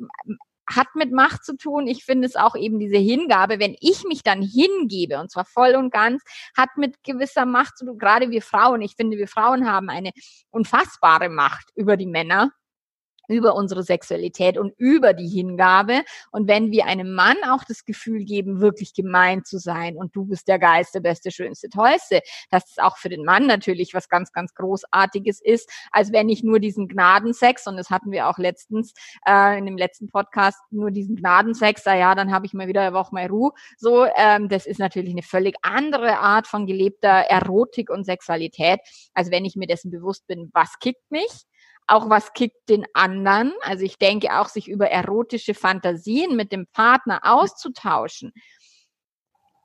[0.70, 1.88] hat mit Macht zu tun.
[1.88, 5.76] Ich finde es auch eben diese Hingabe, wenn ich mich dann hingebe, und zwar voll
[5.76, 6.24] und ganz,
[6.56, 7.98] hat mit gewisser Macht zu tun.
[7.98, 10.12] Gerade wir Frauen, ich finde, wir Frauen haben eine
[10.52, 12.52] unfassbare Macht über die Männer
[13.30, 16.04] über unsere Sexualität und über die Hingabe.
[16.32, 20.26] Und wenn wir einem Mann auch das Gefühl geben, wirklich gemeint zu sein und du
[20.26, 24.32] bist der Geiste, Beste, Schönste, Tollste, dass es auch für den Mann natürlich was ganz,
[24.32, 28.94] ganz Großartiges ist, als wenn ich nur diesen Gnadensex, und das hatten wir auch letztens
[29.28, 32.82] äh, in dem letzten Podcast, nur diesen Gnadensex, ah ja, dann habe ich mal wieder
[32.82, 33.52] eine Woche mal Ruhe.
[33.78, 38.80] So, ähm, das ist natürlich eine völlig andere Art von gelebter Erotik und Sexualität,
[39.14, 41.46] als wenn ich mir dessen bewusst bin, was kickt mich
[41.90, 43.54] auch was kickt den anderen.
[43.62, 48.32] Also ich denke auch, sich über erotische Fantasien mit dem Partner auszutauschen.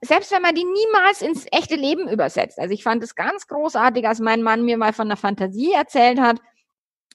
[0.01, 2.59] Selbst wenn man die niemals ins echte Leben übersetzt.
[2.59, 6.21] Also ich fand es ganz großartig, als mein Mann mir mal von einer Fantasie erzählt
[6.21, 6.41] hat.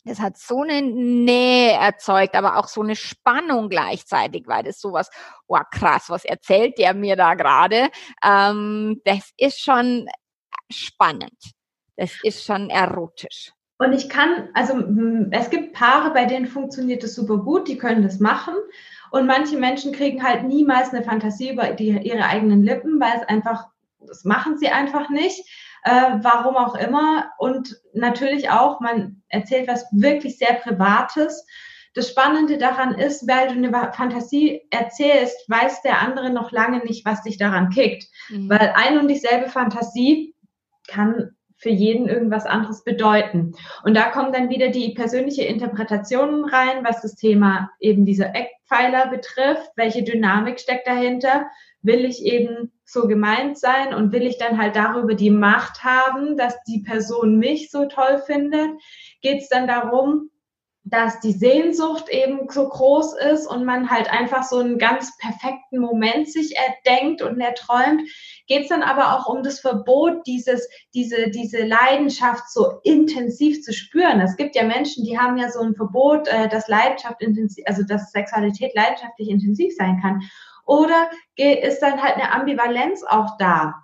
[0.05, 5.09] Es hat so eine Nähe erzeugt, aber auch so eine Spannung gleichzeitig, weil das sowas,
[5.47, 7.89] oh krass, was erzählt der mir da gerade?
[8.23, 10.07] Ähm, das ist schon
[10.71, 11.37] spannend.
[11.95, 13.51] Das ist schon erotisch.
[13.79, 14.73] Und ich kann, also
[15.31, 18.53] es gibt Paare, bei denen funktioniert das super gut, die können das machen.
[19.09, 23.27] Und manche Menschen kriegen halt niemals eine Fantasie über die, ihre eigenen Lippen, weil es
[23.27, 23.67] einfach,
[24.05, 25.45] das machen sie einfach nicht.
[25.83, 27.31] Äh, warum auch immer.
[27.37, 31.45] Und natürlich auch, man erzählt was wirklich sehr Privates.
[31.93, 37.05] Das Spannende daran ist, weil du eine Fantasie erzählst, weiß der andere noch lange nicht,
[37.05, 38.07] was dich daran kickt.
[38.27, 38.49] Mhm.
[38.49, 40.35] Weil ein und dieselbe Fantasie
[40.87, 43.53] kann für jeden irgendwas anderes bedeuten.
[43.83, 49.07] Und da kommen dann wieder die persönliche Interpretationen rein, was das Thema eben diese Eckpfeiler
[49.07, 49.69] betrifft.
[49.75, 51.47] Welche Dynamik steckt dahinter?
[51.81, 56.37] Will ich eben so gemeint sein und will ich dann halt darüber die Macht haben,
[56.37, 58.69] dass die Person mich so toll findet?
[59.21, 60.29] Geht es dann darum,
[60.85, 65.79] dass die Sehnsucht eben so groß ist und man halt einfach so einen ganz perfekten
[65.79, 68.01] Moment sich erdenkt und erträumt,
[68.49, 73.71] geht es dann aber auch um das Verbot, dieses, diese, diese Leidenschaft so intensiv zu
[73.71, 74.19] spüren.
[74.19, 77.83] Es gibt ja Menschen, die haben ja so ein Verbot, äh, dass Leidenschaft intensiv, also
[77.83, 80.21] dass Sexualität leidenschaftlich intensiv sein kann.
[80.65, 83.75] Oder ist dann halt eine Ambivalenz auch da?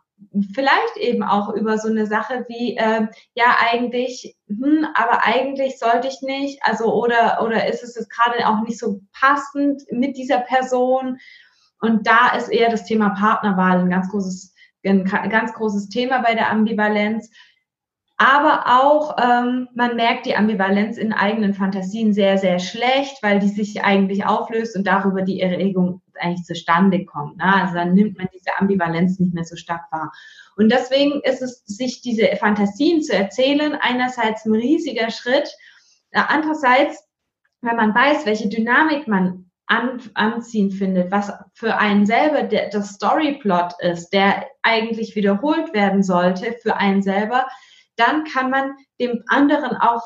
[0.53, 6.07] vielleicht eben auch über so eine Sache wie äh, ja eigentlich hm, aber eigentlich sollte
[6.07, 10.39] ich nicht also oder oder ist es jetzt gerade auch nicht so passend mit dieser
[10.39, 11.17] Person
[11.81, 14.54] und da ist eher das Thema Partnerwahl ein ganz großes
[14.85, 17.31] ein ganz großes Thema bei der Ambivalenz
[18.17, 23.49] aber auch ähm, man merkt die Ambivalenz in eigenen Fantasien sehr sehr schlecht weil die
[23.49, 27.37] sich eigentlich auflöst und darüber die Erregung eigentlich zustande kommt.
[27.37, 27.61] Ne?
[27.61, 30.11] Also dann nimmt man diese Ambivalenz nicht mehr so stark wahr.
[30.57, 35.49] Und deswegen ist es, sich diese Fantasien zu erzählen, einerseits ein riesiger Schritt,
[36.11, 37.07] äh, andererseits,
[37.61, 42.89] wenn man weiß, welche Dynamik man an, anziehen findet, was für einen selber der, das
[42.89, 47.47] Storyplot ist, der eigentlich wiederholt werden sollte für einen selber,
[47.95, 50.03] dann kann man dem anderen auch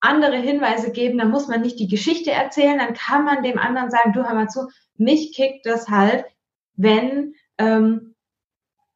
[0.00, 3.90] andere Hinweise geben, dann muss man nicht die Geschichte erzählen, dann kann man dem anderen
[3.90, 6.24] sagen, du hör mal zu, mich kickt das halt,
[6.74, 8.14] wenn, ähm,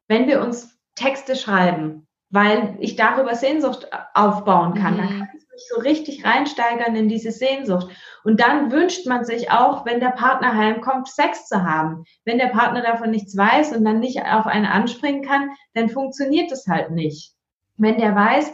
[0.07, 4.93] wenn wir uns Texte schreiben, weil ich darüber Sehnsucht aufbauen kann.
[4.93, 4.97] Mhm.
[4.97, 5.29] Dann kann
[5.61, 7.87] ich mich so richtig reinsteigern in diese Sehnsucht.
[8.23, 12.03] Und dann wünscht man sich auch, wenn der Partner heimkommt, Sex zu haben.
[12.25, 16.51] Wenn der Partner davon nichts weiß und dann nicht auf einen anspringen kann, dann funktioniert
[16.51, 17.33] das halt nicht.
[17.77, 18.53] Wenn der weiß,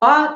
[0.00, 0.26] oh,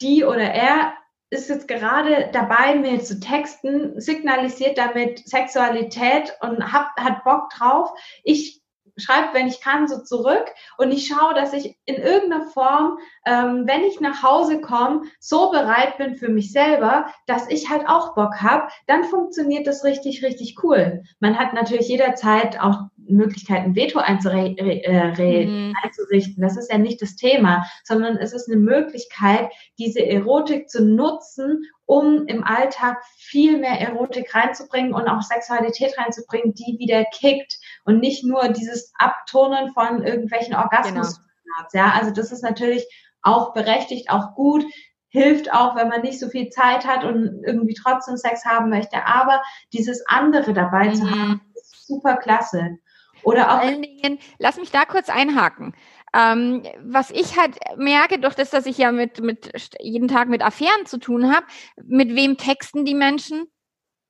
[0.00, 0.92] die oder er
[1.30, 7.90] ist jetzt gerade dabei, mir zu texten, signalisiert damit Sexualität und hat, hat Bock drauf.
[8.22, 8.62] Ich
[8.96, 10.46] schreibe, wenn ich kann, so zurück
[10.78, 15.50] und ich schaue, dass ich in irgendeiner Form, ähm, wenn ich nach Hause komme, so
[15.50, 20.24] bereit bin für mich selber, dass ich halt auch Bock habe, dann funktioniert das richtig,
[20.24, 21.02] richtig cool.
[21.20, 25.74] Man hat natürlich jederzeit auch Möglichkeiten, Veto äh, mhm.
[25.82, 26.42] einzurichten.
[26.42, 31.64] Das ist ja nicht das Thema, sondern es ist eine Möglichkeit, diese Erotik zu nutzen,
[31.84, 38.00] um im Alltag viel mehr Erotik reinzubringen und auch Sexualität reinzubringen, die wieder kickt und
[38.00, 41.16] nicht nur dieses Abturnen von irgendwelchen Orgasmus.
[41.16, 41.68] Genau.
[41.72, 42.86] Ja, also das ist natürlich
[43.22, 44.64] auch berechtigt, auch gut,
[45.08, 49.06] hilft auch, wenn man nicht so viel Zeit hat und irgendwie trotzdem Sex haben möchte.
[49.06, 50.94] Aber dieses andere dabei mhm.
[50.94, 52.78] zu haben, ist super klasse.
[53.22, 53.60] Oder auch.
[53.60, 55.74] Vor allen Dingen, lass mich da kurz einhaken.
[56.12, 60.42] Ähm, was ich halt merke, durch das, dass ich ja mit, mit jeden Tag mit
[60.42, 61.46] Affären zu tun habe,
[61.82, 63.46] mit wem texten die Menschen?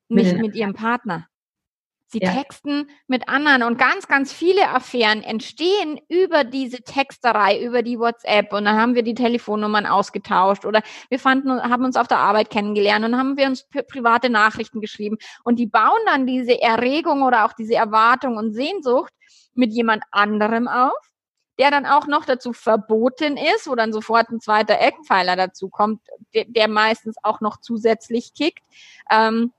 [0.08, 1.28] Nicht mit, mit ihrem Partner.
[2.08, 2.32] Sie ja.
[2.32, 8.52] texten mit anderen und ganz, ganz viele Affären entstehen über diese Texterei, über die WhatsApp
[8.52, 12.50] und dann haben wir die Telefonnummern ausgetauscht oder wir fanden, haben uns auf der Arbeit
[12.50, 17.44] kennengelernt und haben wir uns private Nachrichten geschrieben und die bauen dann diese Erregung oder
[17.44, 19.12] auch diese Erwartung und Sehnsucht
[19.54, 20.92] mit jemand anderem auf,
[21.58, 26.02] der dann auch noch dazu verboten ist, wo dann sofort ein zweiter Eckpfeiler dazu kommt,
[26.34, 28.62] der, der meistens auch noch zusätzlich kickt.
[29.10, 29.52] Ähm,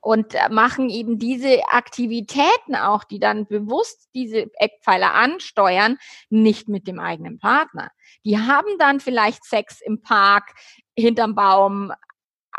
[0.00, 5.98] und äh, machen eben diese Aktivitäten auch, die dann bewusst diese Eckpfeiler ansteuern,
[6.30, 7.90] nicht mit dem eigenen Partner.
[8.24, 10.52] Die haben dann vielleicht Sex im Park,
[10.96, 11.92] hinterm Baum,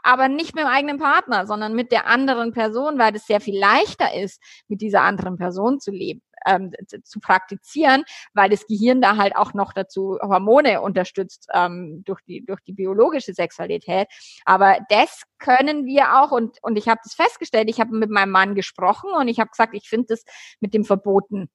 [0.04, 3.58] aber nicht mit dem eigenen Partner, sondern mit der anderen Person, weil es sehr viel
[3.58, 6.72] leichter ist, mit dieser anderen Person zu leben ähm,
[7.04, 12.46] zu praktizieren, weil das Gehirn da halt auch noch dazu Hormone unterstützt ähm, durch die
[12.46, 14.08] durch die biologische Sexualität.
[14.46, 17.70] Aber das können wir auch und und ich habe das festgestellt.
[17.70, 20.24] Ich habe mit meinem Mann gesprochen und ich habe gesagt, ich finde das
[20.60, 21.50] mit dem Verboten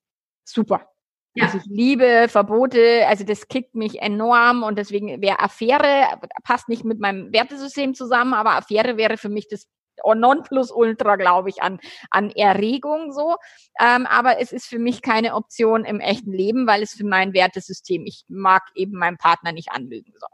[0.44, 0.88] super.
[1.34, 1.44] Ja.
[1.44, 6.06] Also ich liebe Verbote, also das kickt mich enorm und deswegen wäre Affäre,
[6.42, 9.66] passt nicht mit meinem Wertesystem zusammen, aber Affäre wäre für mich das
[10.04, 13.36] Nonplusultra, glaube ich, an, an Erregung so.
[13.80, 17.32] Ähm, aber es ist für mich keine Option im echten Leben, weil es für mein
[17.32, 20.12] Wertesystem, ich mag eben meinen Partner nicht anlügen.
[20.18, 20.26] So.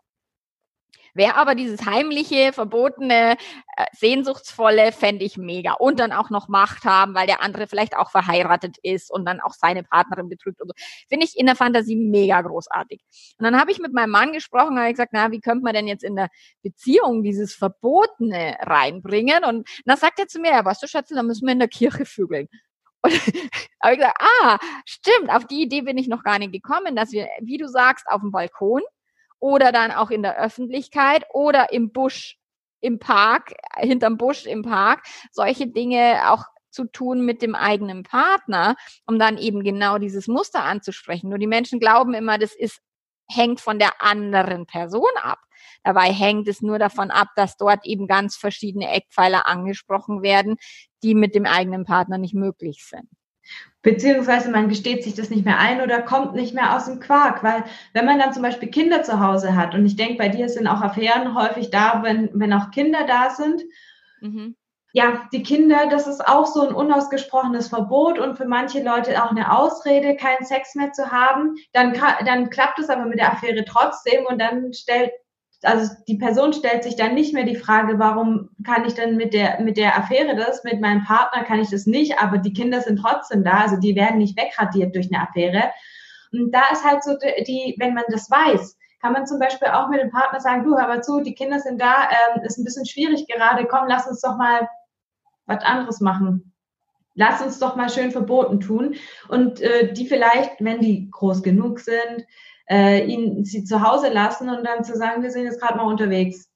[1.15, 3.37] Wer aber dieses heimliche, verbotene,
[3.77, 5.75] äh, sehnsuchtsvolle fände ich mega.
[5.75, 9.41] Und dann auch noch Macht haben, weil der andere vielleicht auch verheiratet ist und dann
[9.41, 10.75] auch seine Partnerin betrügt und so.
[11.09, 13.01] Finde ich in der Fantasie mega großartig.
[13.39, 15.87] Und dann habe ich mit meinem Mann gesprochen, habe gesagt, na, wie könnte man denn
[15.87, 16.29] jetzt in der
[16.63, 19.45] Beziehung dieses Verbotene reinbringen?
[19.45, 21.69] Und dann sagt er zu mir, ja, weißt du, Schatzel, da müssen wir in der
[21.69, 22.49] Kirche vögeln.
[23.03, 23.13] Und
[23.83, 27.13] habe ich gesagt, ah, stimmt, auf die Idee bin ich noch gar nicht gekommen, dass
[27.13, 28.83] wir, wie du sagst, auf dem Balkon
[29.45, 32.39] oder dann auch in der Öffentlichkeit oder im Busch,
[32.81, 38.75] im Park, hinterm Busch im Park, solche Dinge auch zu tun mit dem eigenen Partner,
[39.07, 41.29] um dann eben genau dieses Muster anzusprechen.
[41.29, 42.81] Nur die Menschen glauben immer, das ist
[43.29, 45.41] hängt von der anderen Person ab.
[45.83, 50.57] Dabei hängt es nur davon ab, dass dort eben ganz verschiedene Eckpfeiler angesprochen werden,
[51.03, 53.11] die mit dem eigenen Partner nicht möglich sind.
[53.85, 57.45] Beziehungsweise man gesteht sich das nicht mehr ein oder kommt nicht mehr aus dem Quark,
[57.45, 60.49] weil wenn man dann zum Beispiel Kinder zu Hause hat, und ich denke, bei dir
[60.49, 63.63] sind auch Affären häufig da, wenn, wenn auch Kinder da sind,
[64.23, 64.57] mhm.
[64.95, 69.31] ja, die Kinder, das ist auch so ein unausgesprochenes Verbot und für manche Leute auch
[69.31, 71.93] eine Ausrede, keinen Sex mehr zu haben, dann,
[72.25, 75.13] dann klappt es aber mit der Affäre trotzdem und dann stellt
[75.65, 79.35] also die Person stellt sich dann nicht mehr die Frage, warum kann ich denn mit
[79.35, 82.81] der, mit der Affäre das, mit meinem Partner kann ich das nicht, aber die Kinder
[82.81, 85.71] sind trotzdem da, also die werden nicht wegradiert durch eine Affäre.
[86.33, 89.89] Und da ist halt so die, wenn man das weiß, kann man zum Beispiel auch
[89.89, 92.65] mit dem Partner sagen, du, hör mal zu, die Kinder sind da, ähm, ist ein
[92.65, 94.69] bisschen schwierig gerade, komm, lass uns doch mal
[95.47, 96.53] was anderes machen.
[97.15, 98.97] Lass uns doch mal schön verboten tun.
[99.29, 102.27] Und äh, die vielleicht, wenn die groß genug sind,
[102.69, 105.87] äh, ihn sie zu Hause lassen und dann zu sagen, wir sind jetzt gerade mal
[105.87, 106.49] unterwegs.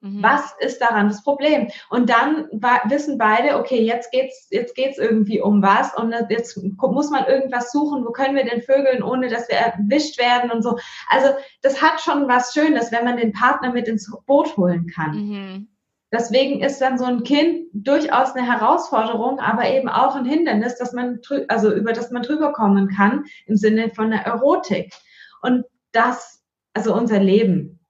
[0.00, 0.22] Mhm.
[0.22, 1.68] Was ist daran das Problem?
[1.90, 2.48] Und dann
[2.84, 7.72] wissen beide, okay, jetzt geht's, jetzt geht's irgendwie um was und jetzt muss man irgendwas
[7.72, 8.04] suchen.
[8.04, 10.78] Wo können wir denn vögeln, ohne dass wir erwischt werden und so.
[11.08, 11.30] Also
[11.62, 15.16] das hat schon was Schönes, wenn man den Partner mit ins Boot holen kann.
[15.16, 15.68] Mhm.
[16.12, 20.92] Deswegen ist dann so ein Kind durchaus eine Herausforderung, aber eben auch ein Hindernis, dass
[20.92, 24.94] man, also über das man drüber kommen kann im Sinne von der Erotik.
[25.42, 26.42] Und das,
[26.74, 27.80] also unser Leben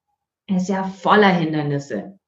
[0.46, 2.18] ist ja voller Hindernisse.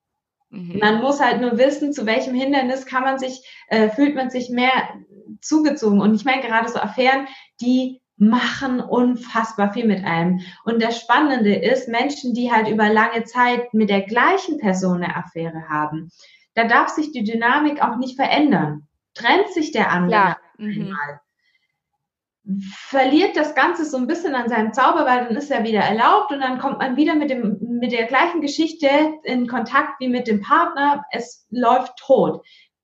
[0.50, 0.78] Mhm.
[0.78, 4.50] Man muss halt nur wissen, zu welchem Hindernis kann man sich, äh, fühlt man sich
[4.50, 4.72] mehr
[5.40, 6.00] zugezogen.
[6.00, 7.26] Und ich meine gerade so Affären,
[7.60, 10.40] die machen unfassbar viel mit einem.
[10.64, 15.16] Und das Spannende ist, Menschen, die halt über lange Zeit mit der gleichen Person eine
[15.16, 16.10] Affäre haben,
[16.54, 18.88] da darf sich die Dynamik auch nicht verändern.
[19.14, 20.36] Trennt sich der andere ja.
[20.58, 20.82] Mhm.
[20.82, 21.20] einmal,
[22.70, 26.32] verliert das Ganze so ein bisschen an seinem Zauber, weil dann ist er wieder erlaubt
[26.32, 28.88] und dann kommt man wieder mit dem, mit der gleichen Geschichte
[29.24, 31.04] in Kontakt wie mit dem Partner.
[31.10, 32.42] Es läuft tot.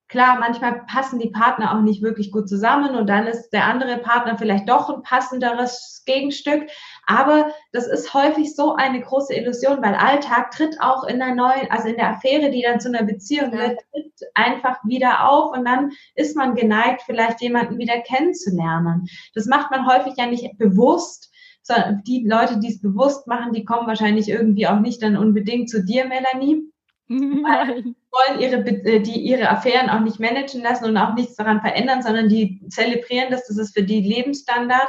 [0.08, 3.98] Klar, manchmal passen die Partner auch nicht wirklich gut zusammen und dann ist der andere
[3.98, 6.68] Partner vielleicht doch ein passenderes Gegenstück.
[7.06, 11.70] Aber das ist häufig so eine große Illusion, weil Alltag tritt auch in der neuen,
[11.70, 13.58] also in der Affäre, die dann zu einer Beziehung ja.
[13.58, 19.06] wird, tritt einfach wieder auf und dann ist man geneigt, vielleicht jemanden wieder kennenzulernen.
[19.34, 23.64] Das macht man häufig ja nicht bewusst, sondern die Leute, die es bewusst machen, die
[23.64, 26.62] kommen wahrscheinlich irgendwie auch nicht dann unbedingt zu dir, Melanie.
[27.08, 27.96] Nein.
[28.14, 32.02] wollen ihre, äh, die ihre Affären auch nicht managen lassen und auch nichts daran verändern,
[32.02, 34.88] sondern die zelebrieren das, das ist für die Lebensstandard.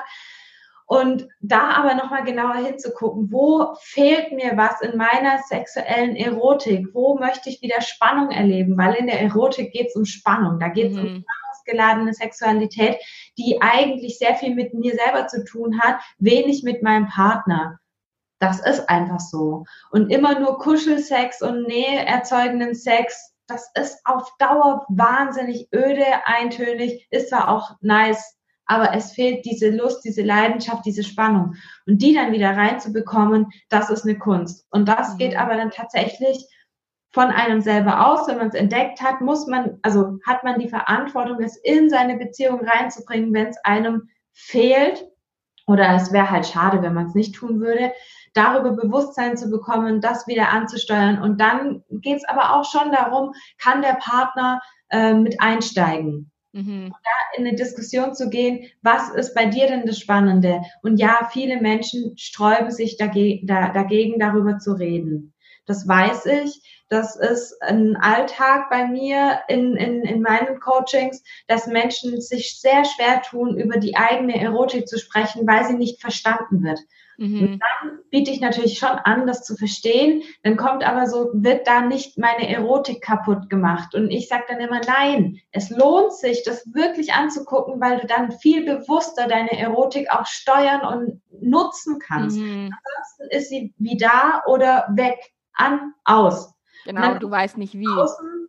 [0.87, 6.89] Und da aber nochmal genauer hinzugucken, wo fehlt mir was in meiner sexuellen Erotik?
[6.93, 8.77] Wo möchte ich wieder Spannung erleben?
[8.77, 10.59] Weil in der Erotik geht es um Spannung.
[10.59, 10.99] Da geht es mhm.
[10.99, 12.97] um spannungsgeladene Sexualität,
[13.37, 17.79] die eigentlich sehr viel mit mir selber zu tun hat, wenig mit meinem Partner.
[18.39, 19.65] Das ist einfach so.
[19.89, 27.07] Und immer nur Kuschelsex und Nähe erzeugenden Sex, das ist auf Dauer wahnsinnig öde, eintönig,
[27.11, 31.55] ist zwar auch nice, aber es fehlt diese Lust, diese Leidenschaft, diese Spannung.
[31.85, 34.65] Und die dann wieder reinzubekommen, das ist eine Kunst.
[34.71, 35.17] Und das mhm.
[35.17, 36.45] geht aber dann tatsächlich
[37.11, 38.27] von einem selber aus.
[38.27, 42.17] Wenn man es entdeckt hat, muss man, also hat man die Verantwortung, es in seine
[42.17, 45.05] Beziehung reinzubringen, wenn es einem fehlt.
[45.67, 47.91] Oder es wäre halt schade, wenn man es nicht tun würde
[48.35, 51.21] darüber Bewusstsein zu bekommen, das wieder anzusteuern.
[51.21, 56.31] Und dann geht es aber auch schon darum, kann der Partner äh, mit einsteigen.
[56.55, 56.93] Mhm.
[57.03, 60.61] Da in eine Diskussion zu gehen, was ist bei dir denn das Spannende?
[60.81, 65.33] Und ja, viele Menschen sträuben sich dagegen, da, dagegen darüber zu reden.
[65.65, 66.85] Das weiß ich.
[66.87, 72.85] Das ist ein Alltag bei mir in, in, in meinen Coachings, dass Menschen sich sehr
[72.85, 76.79] schwer tun, über die eigene Erotik zu sprechen, weil sie nicht verstanden wird.
[77.17, 77.59] Mhm.
[77.59, 80.23] dann biete ich natürlich schon an, das zu verstehen.
[80.43, 83.95] Dann kommt aber so, wird da nicht meine Erotik kaputt gemacht.
[83.95, 88.31] Und ich sage dann immer, nein, es lohnt sich, das wirklich anzugucken, weil du dann
[88.31, 92.37] viel bewusster deine Erotik auch steuern und nutzen kannst.
[92.37, 92.71] Mhm.
[92.71, 95.19] Ansonsten ist sie wie da oder weg,
[95.53, 96.53] an, aus.
[96.85, 97.87] Genau, du weißt nicht wie.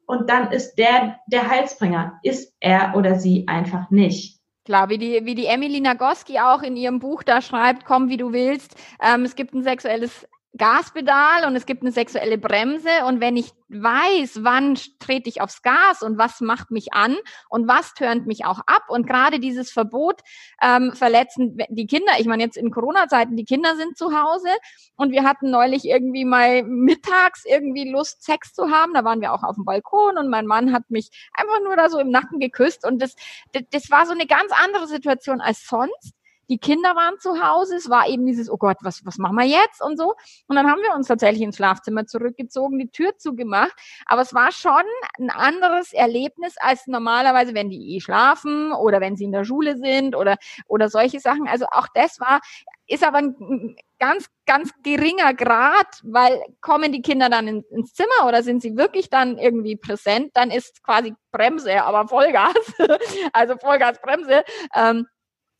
[0.06, 2.18] Und dann ist der der Heilsbringer.
[2.22, 4.35] Ist er oder sie einfach nicht.
[4.66, 8.16] Klar, wie die, wie die Emily Nagoski auch in ihrem Buch da schreibt, komm wie
[8.16, 8.74] du willst.
[9.00, 10.26] Ähm, es gibt ein sexuelles
[10.56, 13.04] Gaspedal und es gibt eine sexuelle Bremse.
[13.06, 17.16] Und wenn ich weiß, wann trete ich aufs Gas und was macht mich an
[17.48, 20.20] und was tönt mich auch ab und gerade dieses Verbot
[20.62, 22.12] ähm, verletzen die Kinder.
[22.18, 24.48] Ich meine jetzt in Corona-Zeiten, die Kinder sind zu Hause
[24.96, 28.94] und wir hatten neulich irgendwie mal mittags irgendwie Lust, Sex zu haben.
[28.94, 31.88] Da waren wir auch auf dem Balkon und mein Mann hat mich einfach nur da
[31.88, 33.14] so im Nacken geküsst und das,
[33.52, 36.14] das, das war so eine ganz andere Situation als sonst
[36.48, 39.46] die Kinder waren zu Hause, es war eben dieses, oh Gott, was, was machen wir
[39.46, 40.14] jetzt und so.
[40.46, 43.74] Und dann haben wir uns tatsächlich ins Schlafzimmer zurückgezogen, die Tür zugemacht.
[44.06, 44.84] Aber es war schon
[45.18, 49.76] ein anderes Erlebnis als normalerweise, wenn die eh schlafen oder wenn sie in der Schule
[49.78, 50.36] sind oder,
[50.68, 51.48] oder solche Sachen.
[51.48, 52.40] Also auch das war,
[52.86, 58.26] ist aber ein ganz, ganz geringer Grad, weil kommen die Kinder dann in, ins Zimmer
[58.26, 62.54] oder sind sie wirklich dann irgendwie präsent, dann ist quasi Bremse, aber Vollgas,
[63.32, 64.44] also Vollgas Bremse.
[64.74, 65.06] Ähm,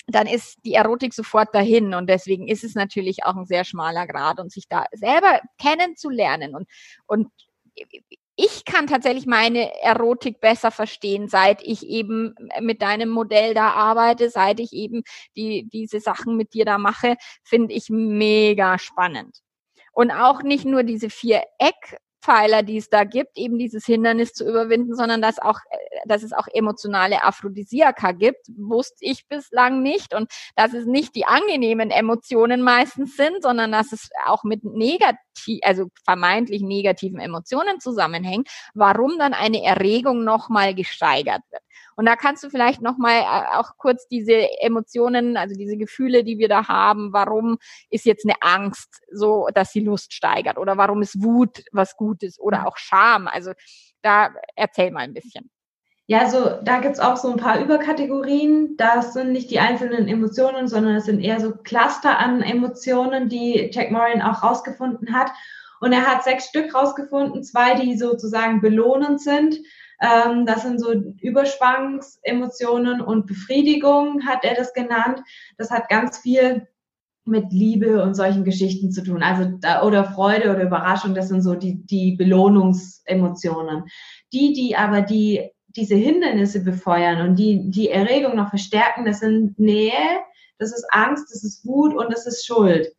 [0.07, 1.95] dann ist die Erotik sofort dahin.
[1.95, 6.55] Und deswegen ist es natürlich auch ein sehr schmaler Grad und sich da selber kennenzulernen.
[6.55, 6.69] Und,
[7.07, 7.29] und
[8.37, 14.31] ich kann tatsächlich meine Erotik besser verstehen, seit ich eben mit deinem Modell da arbeite,
[14.31, 15.03] seit ich eben
[15.37, 19.41] die, diese Sachen mit dir da mache, finde ich mega spannend.
[19.93, 24.33] Und auch nicht nur diese vier Eck Pfeiler, die es da gibt, eben dieses Hindernis
[24.33, 29.83] zu überwinden, sondern dass auch, äh, dass es auch emotionale Aphrodisiaka gibt, wusste ich bislang
[29.83, 34.65] nicht und dass es nicht die angenehmen Emotionen meistens sind, sondern dass es auch mit
[34.65, 41.63] negativ, also vermeintlich negativen Emotionen zusammenhängt, warum dann eine Erregung nochmal gesteigert wird.
[41.97, 46.39] Und da kannst du vielleicht nochmal äh, auch kurz diese Emotionen, also diese Gefühle, die
[46.39, 47.59] wir da haben, warum
[47.91, 52.39] ist jetzt eine Angst so, dass sie Lust steigert oder warum ist Wut was Gutes
[52.39, 53.29] oder auch Scham.
[53.29, 53.53] Also
[54.03, 55.51] da erzähl mal ein bisschen.
[56.09, 58.77] Ja, so da gibt's auch so ein paar Überkategorien.
[58.77, 63.71] Das sind nicht die einzelnen Emotionen, sondern es sind eher so Cluster an Emotionen, die
[63.73, 65.33] Jack Moran auch rausgefunden hat.
[65.81, 69.59] Und er hat sechs Stück rausgefunden, zwei, die sozusagen belohnend sind
[70.01, 75.21] ähm, das sind so Überschwangsemotionen und Befriedigung, hat er das genannt.
[75.57, 76.69] Das hat ganz viel
[77.25, 79.23] mit Liebe und solchen Geschichten zu tun.
[79.23, 83.85] Also da, oder Freude oder Überraschung, das sind so die, die Belohnungsemotionen.
[84.33, 89.59] Die, die aber die, diese Hindernisse befeuern und die, die Erregung noch verstärken, das sind
[89.59, 90.21] Nähe,
[90.59, 92.96] das ist Angst, das ist Wut und das ist Schuld.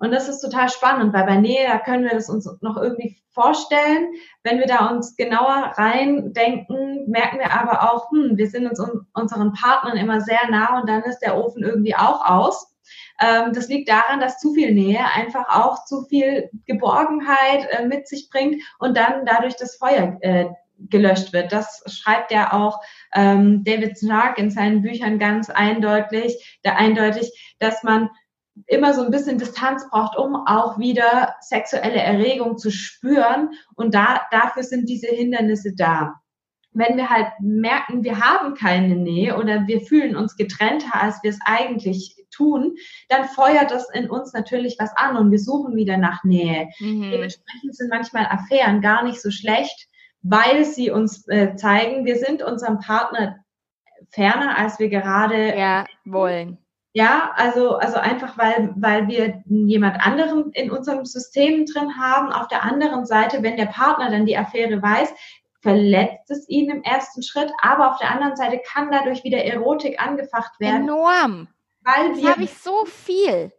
[0.00, 3.18] Und das ist total spannend, weil bei Nähe, da können wir das uns noch irgendwie
[3.32, 4.14] vorstellen.
[4.42, 8.80] Wenn wir da uns genauer reindenken, merken wir aber auch, hm, wir sind uns
[9.12, 12.74] unseren Partnern immer sehr nah und dann ist der Ofen irgendwie auch aus.
[13.20, 18.08] Ähm, das liegt daran, dass zu viel Nähe einfach auch zu viel Geborgenheit äh, mit
[18.08, 20.46] sich bringt und dann dadurch das Feuer äh,
[20.88, 21.52] gelöscht wird.
[21.52, 22.80] Das schreibt ja auch
[23.14, 28.08] ähm, David Snark in seinen Büchern ganz eindeutig, da eindeutig, dass man
[28.66, 33.50] immer so ein bisschen Distanz braucht, um auch wieder sexuelle Erregung zu spüren.
[33.74, 36.14] Und da, dafür sind diese Hindernisse da.
[36.72, 41.30] Wenn wir halt merken, wir haben keine Nähe oder wir fühlen uns getrennter, als wir
[41.30, 42.76] es eigentlich tun,
[43.08, 46.68] dann feuert das in uns natürlich was an und wir suchen wieder nach Nähe.
[46.78, 47.10] Mhm.
[47.10, 49.88] Dementsprechend sind manchmal Affären gar nicht so schlecht,
[50.22, 53.36] weil sie uns äh, zeigen, wir sind unserem Partner
[54.10, 56.58] ferner, als wir gerade ja, wollen.
[56.92, 62.32] Ja, also, also einfach, weil, weil wir jemand anderen in unserem System drin haben.
[62.32, 65.14] Auf der anderen Seite, wenn der Partner dann die Affäre weiß,
[65.60, 70.02] verletzt es ihn im ersten Schritt, aber auf der anderen Seite kann dadurch wieder Erotik
[70.02, 70.88] angefacht werden.
[70.88, 71.48] Enorm.
[71.82, 73.52] Weil das habe ich so viel.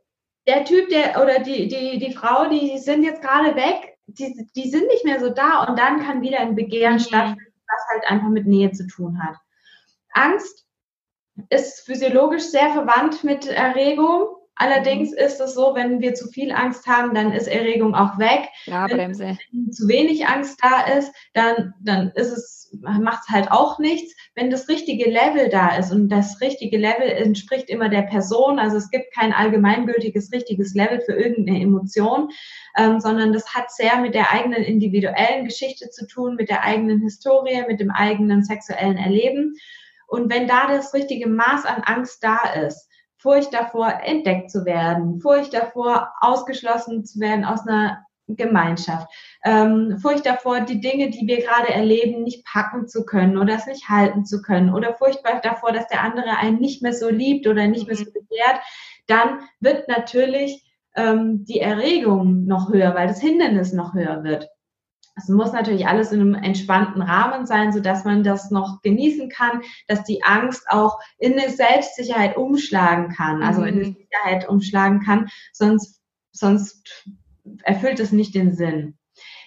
[0.47, 4.69] Der Typ, der oder die, die, die Frau, die sind jetzt gerade weg, die, die
[4.69, 6.99] sind nicht mehr so da und dann kann wieder ein Begehren mhm.
[6.99, 9.36] stattfinden, was halt einfach mit Nähe zu tun hat.
[10.13, 10.65] Angst
[11.49, 14.27] ist physiologisch sehr verwandt mit Erregung.
[14.55, 15.17] Allerdings mhm.
[15.17, 18.47] ist es so, wenn wir zu viel Angst haben, dann ist Erregung auch weg.
[18.65, 19.38] Ja, Bremse.
[19.51, 24.13] Wenn zu wenig Angst da ist, dann, dann ist es, macht es halt auch nichts.
[24.36, 28.77] Wenn das richtige Level da ist und das richtige Level entspricht immer der Person, also
[28.77, 32.29] es gibt kein allgemeingültiges richtiges Level für irgendeine Emotion,
[32.77, 37.01] ähm, sondern das hat sehr mit der eigenen individuellen Geschichte zu tun, mit der eigenen
[37.01, 39.55] Historie, mit dem eigenen sexuellen Erleben.
[40.12, 45.22] Und wenn da das richtige Maß an Angst da ist, Furcht davor, entdeckt zu werden,
[45.22, 49.07] Furcht davor, ausgeschlossen zu werden aus einer Gemeinschaft,
[49.45, 53.68] ähm, Furcht davor, die Dinge, die wir gerade erleben, nicht packen zu können oder es
[53.68, 57.47] nicht halten zu können oder Furcht davor, dass der andere einen nicht mehr so liebt
[57.47, 58.14] oder nicht mehr so mhm.
[58.14, 58.59] begehrt,
[59.07, 60.62] dann wird natürlich
[60.97, 64.49] ähm, die Erregung noch höher, weil das Hindernis noch höher wird.
[65.16, 69.30] Es muss natürlich alles in einem entspannten Rahmen sein, so dass man das noch genießen
[69.30, 73.95] kann, dass die Angst auch in eine Selbstsicherheit umschlagen kann, also in eine mhm.
[73.95, 76.01] Sicherheit umschlagen kann, sonst,
[76.32, 77.07] sonst
[77.64, 78.97] erfüllt es nicht den Sinn.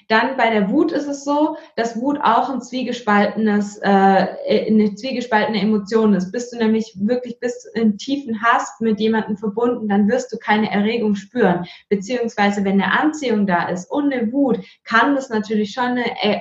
[0.09, 5.61] Dann bei der Wut ist es so, dass Wut auch ein zwiegespaltenes, äh, eine zwiegespaltene
[5.61, 6.33] Emotion ist.
[6.33, 10.71] Bist du nämlich wirklich bis in tiefen Hass mit jemandem verbunden, dann wirst du keine
[10.71, 11.67] Erregung spüren.
[11.89, 16.41] Beziehungsweise wenn eine Anziehung da ist und eine Wut, kann das natürlich schon eine, äh,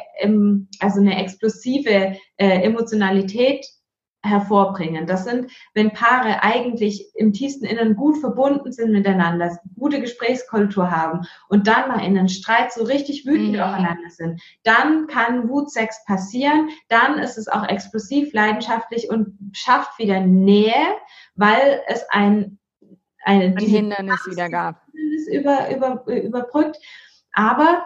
[0.80, 3.66] also eine explosive äh, Emotionalität
[4.24, 5.06] hervorbringen.
[5.06, 11.28] Das sind, wenn Paare eigentlich im tiefsten Innern gut verbunden sind miteinander, gute Gesprächskultur haben
[11.50, 13.60] und dann mal in einen Streit so richtig wütend mhm.
[13.60, 20.22] aufeinander sind, dann kann Wutsex passieren, dann ist es auch explosiv, leidenschaftlich und schafft wieder
[20.22, 20.74] Nähe,
[21.36, 22.60] weil es ein,
[23.26, 24.82] ein, ein Hindernis wieder gab.
[25.32, 26.78] Über, über, überbrückt.
[27.34, 27.86] Aber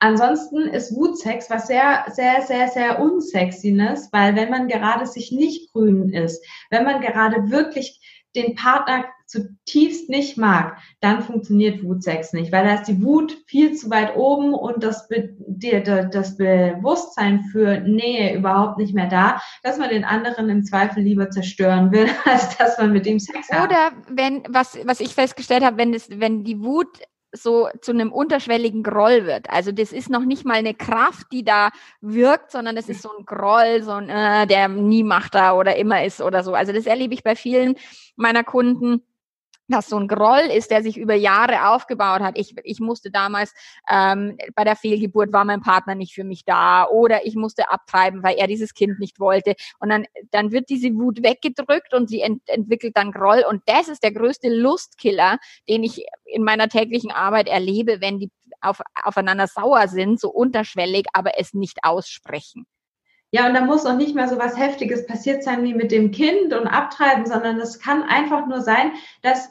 [0.00, 5.72] Ansonsten ist Wutsex was sehr, sehr, sehr, sehr unsexiness, weil wenn man gerade sich nicht
[5.72, 8.00] grün ist, wenn man gerade wirklich
[8.36, 13.74] den Partner zutiefst nicht mag, dann funktioniert Wutsex nicht, weil da ist die Wut viel
[13.74, 19.78] zu weit oben und das, Be das Bewusstsein für Nähe überhaupt nicht mehr da, dass
[19.78, 23.68] man den anderen im Zweifel lieber zerstören will, als dass man mit ihm Sex hat.
[23.68, 26.88] Oder wenn, was, was ich festgestellt habe, wenn, das, wenn die Wut
[27.32, 29.50] so zu einem unterschwelligen Groll wird.
[29.50, 31.70] Also das ist noch nicht mal eine Kraft, die da
[32.00, 35.76] wirkt, sondern es ist so ein Groll, so ein, äh, der nie macht da oder
[35.76, 36.54] immer ist oder so.
[36.54, 37.76] Also das erlebe ich bei vielen
[38.16, 39.02] meiner Kunden,
[39.68, 42.38] dass so ein Groll ist, der sich über Jahre aufgebaut hat.
[42.38, 43.52] Ich, ich musste damals
[43.88, 48.22] ähm, bei der Fehlgeburt war mein Partner nicht für mich da oder ich musste abtreiben,
[48.22, 49.54] weil er dieses Kind nicht wollte.
[49.78, 53.44] Und dann, dann wird diese Wut weggedrückt und sie ent, entwickelt dann Groll.
[53.48, 55.38] Und das ist der größte Lustkiller,
[55.68, 61.06] den ich in meiner täglichen Arbeit erlebe, wenn die auf, aufeinander sauer sind, so unterschwellig,
[61.12, 62.66] aber es nicht aussprechen.
[63.30, 66.10] Ja, und da muss auch nicht mehr so was Heftiges passiert sein wie mit dem
[66.12, 69.50] Kind und Abtreiben, sondern es kann einfach nur sein, dass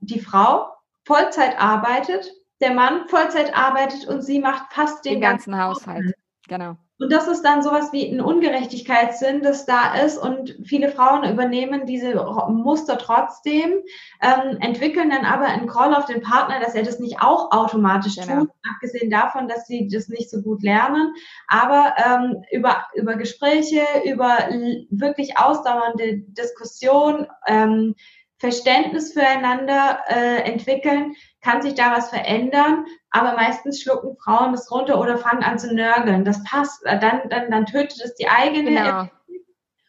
[0.00, 0.66] die Frau
[1.04, 6.14] Vollzeit arbeitet, der Mann Vollzeit arbeitet und sie macht fast den, den ganzen, ganzen Haushalt.
[6.48, 6.76] Genau.
[6.98, 11.84] Und das ist dann sowas wie ein Ungerechtigkeitssinn, das da ist und viele Frauen übernehmen
[11.84, 12.14] diese
[12.48, 13.82] Muster trotzdem,
[14.22, 18.16] ähm, entwickeln dann aber einen Call auf den Partner, dass er das nicht auch automatisch
[18.16, 18.40] genau.
[18.40, 21.12] tut, abgesehen davon, dass sie das nicht so gut lernen,
[21.48, 24.48] aber ähm, über, über Gespräche, über
[24.88, 27.94] wirklich ausdauernde Diskussion, ähm,
[28.38, 35.00] Verständnis füreinander äh, entwickeln, kann sich da was verändern, aber meistens schlucken Frauen das runter
[35.00, 36.24] oder fangen an zu nörgeln.
[36.24, 39.08] Das passt, äh, dann, dann, dann tötet es die eigene genau.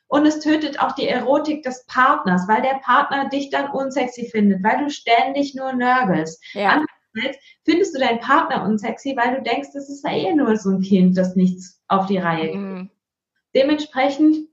[0.07, 4.63] und es tötet auch die Erotik des Partners, weil der Partner dich dann unsexy findet,
[4.63, 6.41] weil du ständig nur nörgelst.
[6.53, 6.83] Ja.
[7.15, 10.69] Andererseits findest du deinen Partner unsexy, weil du denkst, das ist ja eh nur so
[10.69, 12.55] ein Kind, das nichts auf die Reihe kriegt.
[12.55, 12.89] Mhm.
[13.53, 14.47] Dementsprechend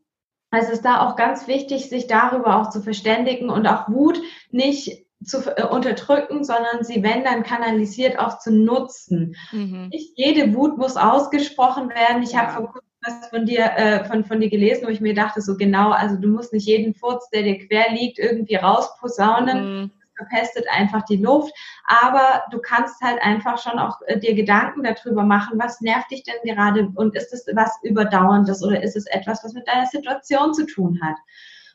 [0.56, 5.04] es ist da auch ganz wichtig, sich darüber auch zu verständigen und auch Wut nicht
[5.24, 9.36] zu äh, unterdrücken, sondern sie, wenn dann kanalisiert, auch zu nutzen.
[9.52, 9.88] Mhm.
[9.90, 12.22] Nicht jede Wut muss ausgesprochen werden.
[12.22, 12.40] Ich ja.
[12.40, 15.42] habe vor kurzem was von dir, äh, von, von dir gelesen, wo ich mir dachte,
[15.42, 19.82] so genau, also du musst nicht jeden Furz, der dir quer liegt, irgendwie rausposaunen.
[19.82, 21.52] Mhm verpestet einfach die Luft.
[21.86, 26.24] Aber du kannst halt einfach schon auch äh, dir Gedanken darüber machen, was nervt dich
[26.24, 30.54] denn gerade und ist es was Überdauerndes oder ist es etwas, was mit deiner Situation
[30.54, 31.16] zu tun hat?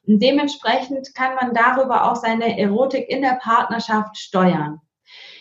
[0.08, 4.82] Und dementsprechend kann man darüber auch seine Erotik in der Partnerschaft steuern.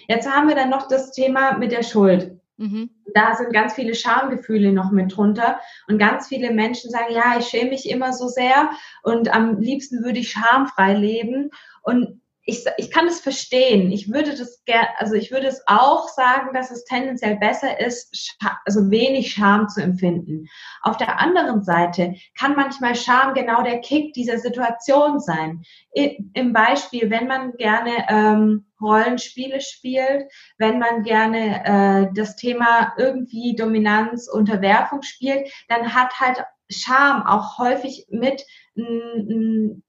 [0.08, 2.38] Jetzt haben wir dann noch das Thema mit der Schuld.
[2.58, 2.90] Mhm.
[3.14, 5.60] Da sind ganz viele Schamgefühle noch mit drunter.
[5.86, 8.70] Und ganz viele Menschen sagen, ja, ich schäme mich immer so sehr
[9.02, 11.50] und am liebsten würde ich schamfrei leben.
[11.82, 13.92] Und ich, ich kann es verstehen.
[13.92, 14.62] Ich würde das
[14.96, 19.82] also ich würde es auch sagen, dass es tendenziell besser ist, also wenig Scham zu
[19.82, 20.46] empfinden.
[20.80, 25.62] Auf der anderen Seite kann manchmal Scham genau der Kick dieser Situation sein.
[25.92, 30.24] Im Beispiel, wenn man gerne ähm, Rollenspiele spielt,
[30.56, 37.58] wenn man gerne äh, das Thema irgendwie Dominanz, Unterwerfung spielt, dann hat halt Scham auch
[37.58, 38.42] häufig mit
[38.74, 39.82] ein,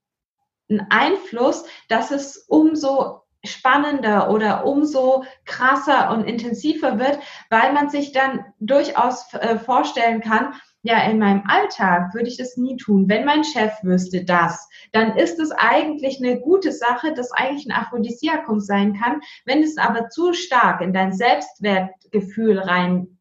[0.70, 7.18] einen Einfluss, dass es umso spannender oder umso krasser und intensiver wird,
[7.48, 12.56] weil man sich dann durchaus äh, vorstellen kann, ja, in meinem Alltag würde ich das
[12.56, 13.06] nie tun.
[13.08, 17.76] Wenn mein Chef wüsste das, dann ist es eigentlich eine gute Sache, das eigentlich ein
[17.76, 19.20] Aphrodisiakum sein kann.
[19.44, 23.19] Wenn es aber zu stark in dein Selbstwertgefühl rein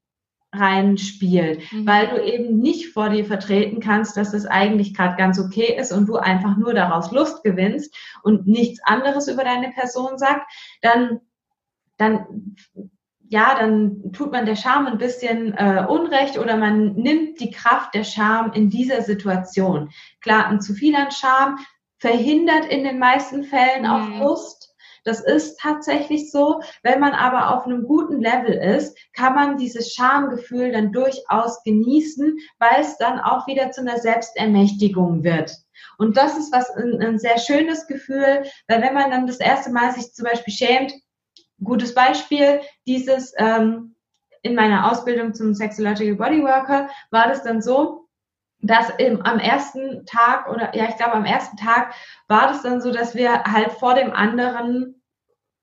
[0.51, 1.85] reinspielt, mhm.
[1.85, 5.91] weil du eben nicht vor dir vertreten kannst, dass es eigentlich gerade ganz okay ist
[5.91, 11.19] und du einfach nur daraus Lust gewinnst und nichts anderes über deine Person sagt, dann,
[11.97, 12.55] dann
[13.29, 17.93] ja, dann tut man der Scham ein bisschen äh, Unrecht oder man nimmt die Kraft
[17.93, 19.91] der Scham in dieser Situation.
[20.19, 21.59] Klar, ein zu viel an Scham
[21.99, 24.19] verhindert in den meisten Fällen auch mhm.
[24.19, 24.68] Lust
[25.03, 26.61] das ist tatsächlich so.
[26.83, 32.37] Wenn man aber auf einem guten Level ist, kann man dieses Schamgefühl dann durchaus genießen,
[32.59, 35.55] weil es dann auch wieder zu einer Selbstermächtigung wird.
[35.97, 39.71] Und das ist was ein, ein sehr schönes Gefühl, weil wenn man dann das erste
[39.71, 40.93] Mal sich zum Beispiel schämt,
[41.63, 43.95] gutes Beispiel, dieses ähm,
[44.41, 48.07] in meiner Ausbildung zum Sexological Bodyworker war das dann so,
[48.61, 51.93] dass im, am ersten Tag oder ja, ich glaube am ersten Tag
[52.27, 55.01] war das dann so, dass wir halt vor dem anderen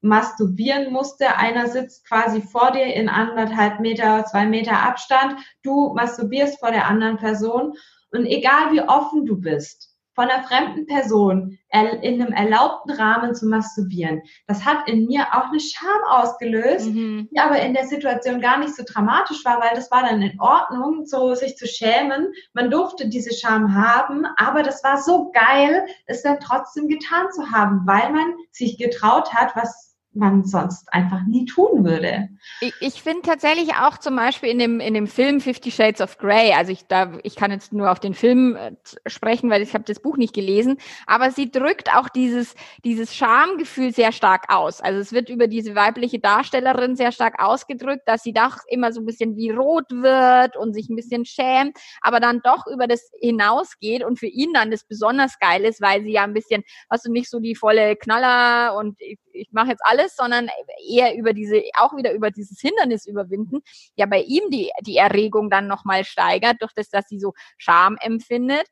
[0.01, 1.37] masturbieren musste.
[1.37, 5.37] Einer sitzt quasi vor dir in anderthalb Meter, zwei Meter Abstand.
[5.63, 7.75] Du masturbierst vor der anderen Person.
[8.13, 13.47] Und egal wie offen du bist, von einer fremden Person in einem erlaubten Rahmen zu
[13.47, 17.29] masturbieren, das hat in mir auch eine Scham ausgelöst, mhm.
[17.31, 20.41] die aber in der Situation gar nicht so dramatisch war, weil das war dann in
[20.41, 22.33] Ordnung, so sich zu schämen.
[22.55, 27.51] Man durfte diese Scham haben, aber das war so geil, es dann trotzdem getan zu
[27.51, 32.29] haben, weil man sich getraut hat, was man sonst einfach nie tun würde.
[32.61, 36.19] Ich, ich finde tatsächlich auch zum Beispiel in dem, in dem Film Fifty Shades of
[36.19, 38.73] Grey, also ich, da, ich kann jetzt nur auf den Film äh,
[39.07, 42.55] sprechen, weil ich habe das Buch nicht gelesen, aber sie drückt auch dieses,
[42.85, 44.81] dieses Schamgefühl sehr stark aus.
[44.81, 49.01] Also es wird über diese weibliche Darstellerin sehr stark ausgedrückt, dass sie doch immer so
[49.01, 53.11] ein bisschen wie rot wird und sich ein bisschen schämt, aber dann doch über das
[53.21, 57.07] hinausgeht und für ihn dann das besonders geil ist, weil sie ja ein bisschen, hast
[57.07, 60.49] du nicht so die volle Knaller und ich, ich mache jetzt alles, sondern
[60.89, 63.63] eher über diese, auch wieder über dieses Hindernis überwinden,
[63.97, 67.97] ja bei ihm die, die Erregung dann nochmal steigert, durch das, dass sie so Scham
[68.01, 68.67] empfindet.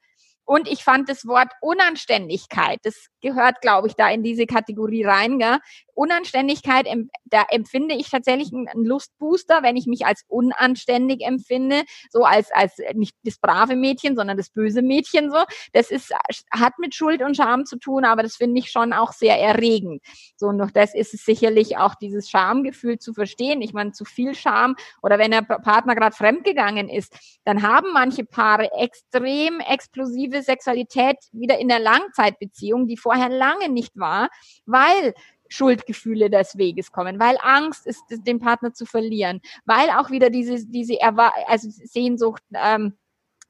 [0.45, 5.39] Und ich fand das Wort Unanständigkeit, das gehört, glaube ich, da in diese Kategorie rein.
[5.39, 5.59] Gell?
[5.95, 6.87] Unanständigkeit,
[7.25, 12.77] da empfinde ich tatsächlich einen Lustbooster, wenn ich mich als unanständig empfinde, so als, als
[12.95, 15.45] nicht das brave Mädchen, sondern das böse Mädchen so.
[15.73, 16.13] Das ist,
[16.53, 20.03] hat mit Schuld und Scham zu tun, aber das finde ich schon auch sehr erregend.
[20.37, 23.63] So, und durch das ist es sicherlich auch dieses Schamgefühl zu verstehen.
[23.63, 28.25] Ich meine, zu viel Scham oder wenn der Partner gerade fremdgegangen ist, dann haben manche
[28.25, 34.29] Paare extrem explosive Sexualität wieder in der Langzeitbeziehung, die vorher lange nicht war,
[34.67, 35.15] weil
[35.49, 40.67] Schuldgefühle des Weges kommen, weil Angst ist, den Partner zu verlieren, weil auch wieder diese,
[40.67, 42.97] diese Erwa also Sehnsucht ähm,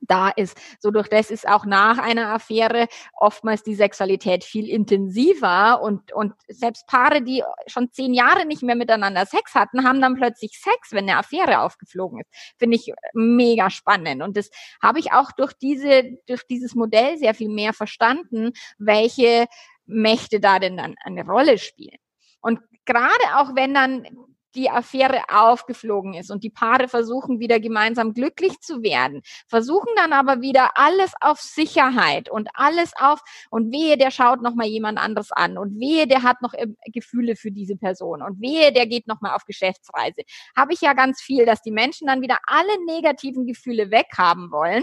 [0.06, 0.56] da ist.
[0.80, 6.34] So durch das ist auch nach einer Affäre oftmals die Sexualität viel intensiver und, und
[6.48, 10.92] selbst Paare, die schon zehn Jahre nicht mehr miteinander Sex hatten, haben dann plötzlich Sex,
[10.92, 12.30] wenn eine Affäre aufgeflogen ist.
[12.58, 14.22] Finde ich mega spannend.
[14.22, 14.50] Und das
[14.82, 19.46] habe ich auch durch diese, durch dieses Modell sehr viel mehr verstanden, welche
[19.86, 21.98] Mächte da denn dann eine Rolle spielen.
[22.40, 24.06] Und gerade auch wenn dann
[24.54, 30.12] die Affäre aufgeflogen ist und die Paare versuchen wieder gemeinsam glücklich zu werden, versuchen dann
[30.12, 34.98] aber wieder alles auf Sicherheit und alles auf und wehe, der schaut noch mal jemand
[34.98, 38.86] anderes an und wehe, der hat noch äh, Gefühle für diese Person und wehe, der
[38.86, 40.22] geht noch mal auf Geschäftsreise.
[40.56, 44.82] Habe ich ja ganz viel, dass die Menschen dann wieder alle negativen Gefühle weghaben wollen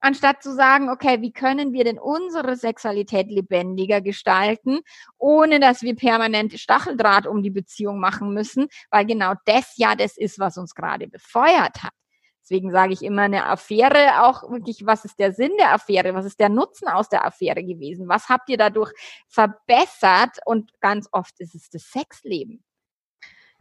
[0.00, 4.80] anstatt zu sagen, okay, wie können wir denn unsere Sexualität lebendiger gestalten,
[5.18, 10.16] ohne dass wir permanent Stacheldraht um die Beziehung machen müssen, weil genau das ja das
[10.16, 11.92] ist, was uns gerade befeuert hat.
[12.42, 16.14] Deswegen sage ich immer eine Affäre auch wirklich, was ist der Sinn der Affäre?
[16.14, 18.08] Was ist der Nutzen aus der Affäre gewesen?
[18.08, 18.92] Was habt ihr dadurch
[19.28, 20.38] verbessert?
[20.46, 22.64] Und ganz oft ist es das Sexleben.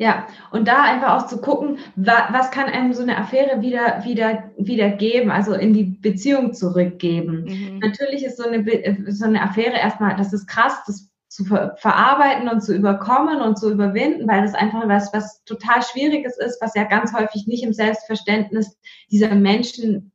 [0.02, 4.06] Ja, und da einfach auch zu gucken, wa was kann einem so eine Affäre wieder,
[4.06, 7.43] wieder, wieder geben, also in die Beziehung zurückgeben.
[7.43, 7.80] Mhm.
[7.80, 8.64] Natürlich ist so eine,
[9.12, 13.60] so eine Affäre erstmal, das ist krass, das zu ver verarbeiten und zu überkommen und
[13.60, 17.64] zu überwinden, weil das einfach was, was total Schwieriges ist, was ja ganz häufig nicht
[17.64, 18.78] im Selbstverständnis
[19.12, 20.14] dieser Menschen,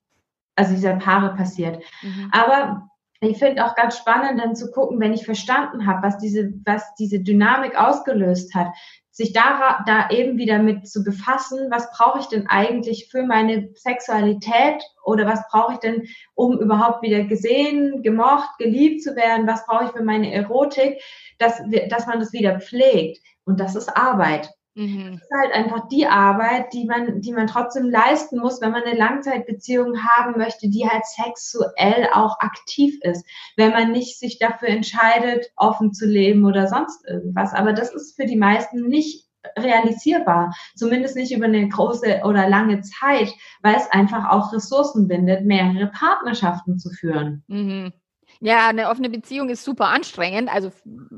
[0.57, 1.82] also dieser Paare passiert.
[2.01, 2.30] Mhm.
[2.32, 2.89] Aber
[3.20, 6.95] ich finde auch ganz spannend, dann zu gucken, wenn ich verstanden habe, was diese, was
[6.99, 8.68] diese Dynamik ausgelöst hat,
[9.14, 13.70] sich da, da eben wieder mit zu befassen, was brauche ich denn eigentlich für meine
[13.76, 19.64] Sexualität oder was brauche ich denn, um überhaupt wieder gesehen, gemocht, geliebt zu werden, was
[19.66, 21.00] brauche ich für meine Erotik,
[21.38, 23.22] dass, dass man das wieder pflegt.
[23.44, 24.50] Und das ist Arbeit.
[24.74, 25.12] Mhm.
[25.12, 28.82] Das ist halt einfach die Arbeit, die man, die man trotzdem leisten muss, wenn man
[28.82, 33.24] eine Langzeitbeziehung haben möchte, die halt sexuell auch aktiv ist.
[33.56, 37.54] Wenn man nicht sich dafür entscheidet, offen zu leben oder sonst irgendwas.
[37.54, 42.80] Aber das ist für die meisten nicht realisierbar, zumindest nicht über eine große oder lange
[42.80, 47.44] Zeit, weil es einfach auch Ressourcen bindet, mehrere Partnerschaften zu führen.
[47.46, 47.92] Mhm.
[48.41, 50.70] Ja, eine offene Beziehung ist super anstrengend, also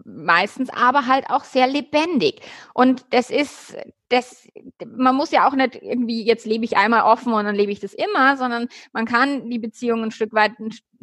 [0.04, 2.40] meistens, aber halt auch sehr lebendig.
[2.74, 3.76] Und das ist
[4.08, 4.46] das,
[4.86, 7.80] man muss ja auch nicht irgendwie, jetzt lebe ich einmal offen und dann lebe ich
[7.80, 10.52] das immer, sondern man kann die Beziehung ein Stück weit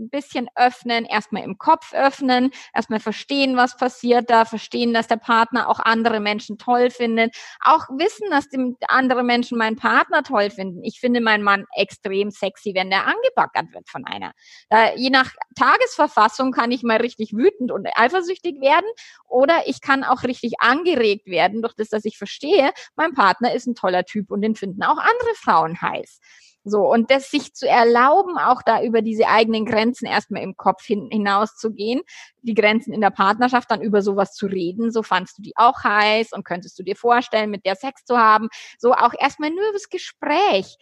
[0.04, 5.18] ein bisschen öffnen, erstmal im Kopf öffnen, erstmal verstehen, was passiert da, verstehen, dass der
[5.18, 10.50] Partner auch andere Menschen toll findet, auch wissen, dass die andere Menschen meinen Partner toll
[10.50, 10.84] finden.
[10.84, 14.34] Ich finde meinen Mann extrem sexy, wenn der angebackert wird von einer.
[14.70, 18.86] Da, je nach Tagesverfassung kann ich mal richtig wütend und eifersüchtig werden
[19.28, 23.68] oder ich kann auch richtig angeregt werden durch das, dass ich verstehe, mein Partner ist
[23.68, 26.20] ein toller Typ und den finden auch andere Frauen heiß.
[26.66, 30.86] So, und das sich zu erlauben, auch da über diese eigenen Grenzen erstmal im Kopf
[30.86, 32.02] hin, hinaus zu gehen,
[32.42, 35.84] die Grenzen in der Partnerschaft dann über sowas zu reden, so fandst du die auch
[35.84, 38.48] heiß und könntest du dir vorstellen, mit der Sex zu haben,
[38.80, 40.78] so auch erstmal nur das Gespräch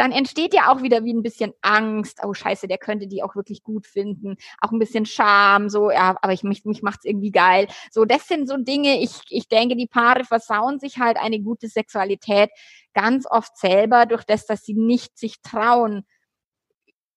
[0.00, 2.20] dann entsteht ja auch wieder wie ein bisschen Angst.
[2.24, 4.36] Oh Scheiße, der könnte die auch wirklich gut finden.
[4.62, 7.68] Auch ein bisschen Scham, so, ja, aber ich, mich, mich macht's irgendwie geil.
[7.90, 11.68] So, das sind so Dinge, ich, ich denke, die Paare versauen sich halt eine gute
[11.68, 12.48] Sexualität
[12.94, 16.06] ganz oft selber durch das, dass sie nicht sich trauen,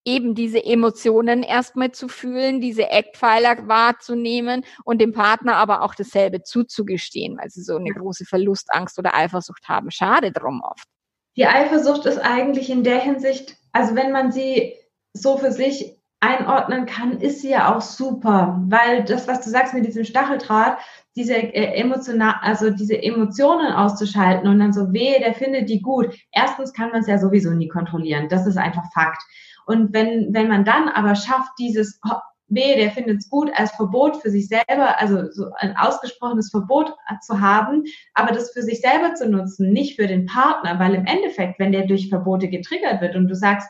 [0.03, 6.43] eben diese Emotionen erstmal zu fühlen, diese Eckpfeiler wahrzunehmen und dem Partner aber auch dasselbe
[6.43, 9.89] zuzugestehen, weil sie so eine große Verlustangst oder Eifersucht haben.
[9.89, 10.92] Schade drum oft.
[11.35, 14.73] Die Eifersucht ist eigentlich in der Hinsicht, also wenn man sie
[15.13, 19.73] so für sich einordnen kann, ist sie ja auch super, weil das, was du sagst
[19.73, 20.77] mit diesem Stacheldraht,
[21.15, 26.15] diese äh, emotional, also diese Emotionen auszuschalten und dann so wehe, der findet die gut.
[26.31, 28.29] Erstens kann man es ja sowieso nie kontrollieren.
[28.29, 29.21] Das ist einfach Fakt.
[29.65, 31.99] Und wenn, wenn man dann aber schafft, dieses,
[32.53, 36.93] weh, der findet es gut, als Verbot für sich selber, also so ein ausgesprochenes Verbot
[37.25, 37.83] zu haben,
[38.13, 41.71] aber das für sich selber zu nutzen, nicht für den Partner, weil im Endeffekt, wenn
[41.71, 43.67] der durch Verbote getriggert wird und du sagst,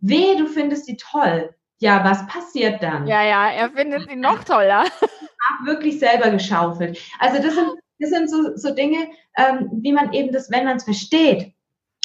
[0.00, 3.06] weh, du findest sie toll, ja, was passiert dann?
[3.06, 4.84] Ja, ja, er findet sie noch toller.
[5.64, 6.98] wirklich selber geschaufelt.
[7.18, 7.68] Also das sind,
[7.98, 11.52] das sind so, so Dinge, ähm, wie man eben das, wenn man es versteht.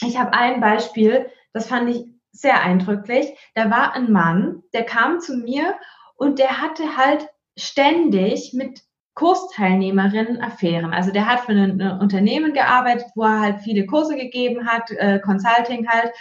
[0.04, 3.36] Ich habe ein Beispiel, das fand ich sehr eindrücklich.
[3.56, 5.76] Da war ein Mann, der kam zu mir
[6.18, 8.82] und der hatte halt ständig mit
[9.16, 10.94] Kursteilnehmerinnen Affären.
[10.94, 15.20] Also der hat für ein Unternehmen gearbeitet, wo er halt viele Kurse gegeben hat, äh,
[15.20, 16.12] Consulting halt.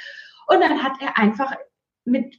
[0.47, 1.53] Und dann hat er einfach
[2.05, 2.35] mit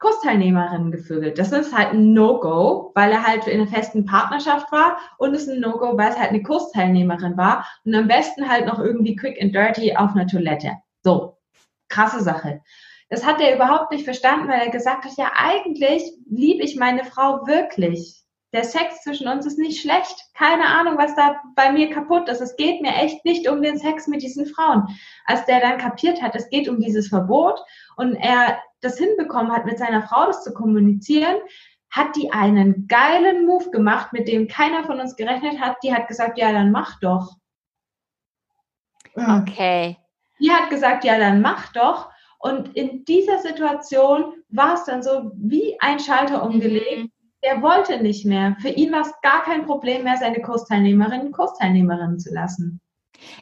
[0.00, 1.38] Kursteilnehmerinnen gevögelt.
[1.38, 5.42] Das ist halt ein No-Go, weil er halt in einer festen Partnerschaft war und es
[5.42, 9.16] ist ein No-Go, weil es halt eine Kursteilnehmerin war und am besten halt noch irgendwie
[9.16, 10.72] quick and dirty auf einer Toilette.
[11.02, 11.38] So,
[11.88, 12.60] krasse Sache.
[13.10, 17.04] Das hat er überhaupt nicht verstanden, weil er gesagt hat, ja, eigentlich liebe ich meine
[17.04, 18.24] Frau wirklich.
[18.52, 20.16] Der Sex zwischen uns ist nicht schlecht.
[20.34, 22.40] Keine Ahnung, was da bei mir kaputt ist.
[22.40, 24.86] Es geht mir echt nicht um den Sex mit diesen Frauen.
[25.26, 27.58] Als der dann kapiert hat, es geht um dieses Verbot
[27.96, 31.36] und er das hinbekommen hat, mit seiner Frau das zu kommunizieren,
[31.90, 35.76] hat die einen geilen Move gemacht, mit dem keiner von uns gerechnet hat.
[35.82, 37.36] Die hat gesagt, ja, dann mach doch.
[39.16, 39.96] Okay.
[40.40, 42.10] Die hat gesagt, ja, dann mach doch.
[42.44, 47.04] Und in dieser Situation war es dann so wie ein Schalter umgelegt.
[47.04, 47.12] Mhm.
[47.42, 48.54] Der wollte nicht mehr.
[48.60, 52.82] Für ihn war es gar kein Problem mehr, seine Kursteilnehmerinnen Kursteilnehmerinnen zu lassen.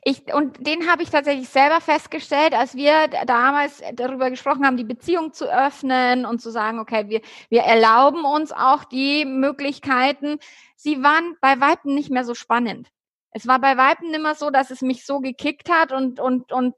[0.05, 4.85] Ich, und den habe ich tatsächlich selber festgestellt, als wir damals darüber gesprochen haben, die
[4.85, 10.39] Beziehung zu öffnen und zu sagen, okay, wir, wir erlauben uns auch die Möglichkeiten.
[10.77, 12.89] Sie waren bei Weitem nicht mehr so spannend.
[13.35, 16.75] Es war bei Weitem immer so, dass es mich so gekickt hat und, und, und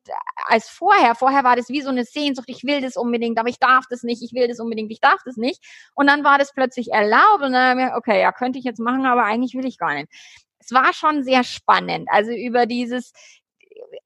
[0.46, 3.58] als vorher, vorher war das wie so eine Sehnsucht, ich will das unbedingt, aber ich
[3.58, 5.64] darf das nicht, ich will das unbedingt, ich darf das nicht.
[5.94, 9.24] Und dann war das plötzlich erlaubt und dann, okay, ja, könnte ich jetzt machen, aber
[9.24, 10.08] eigentlich will ich gar nicht.
[10.60, 13.12] Es war schon sehr spannend, also über dieses,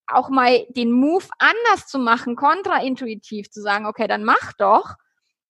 [0.07, 4.95] auch mal den Move anders zu machen, kontraintuitiv zu sagen, okay, dann mach doch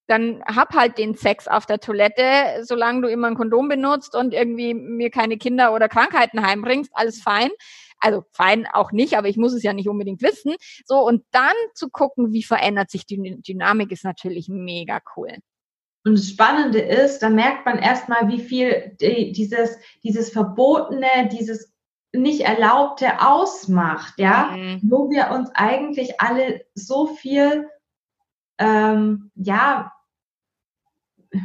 [0.08, 4.32] dann hab halt den Sex auf der Toilette, solange du immer ein Kondom benutzt und
[4.32, 7.50] irgendwie mir keine Kinder oder Krankheiten heimbringst, alles fein.
[8.00, 10.54] Also fein auch nicht, aber ich muss es ja nicht unbedingt wissen.
[10.86, 15.34] So, und dann zu gucken, wie verändert sich die Dynamik, ist natürlich mega cool.
[16.04, 21.74] Und das Spannende ist, da merkt man erstmal, wie viel dieses, dieses Verbotene, dieses
[22.12, 24.80] nicht Erlaubte ausmacht, ja, mhm.
[24.84, 27.68] wo wir uns eigentlich alle so viel
[28.58, 29.92] ähm, ja,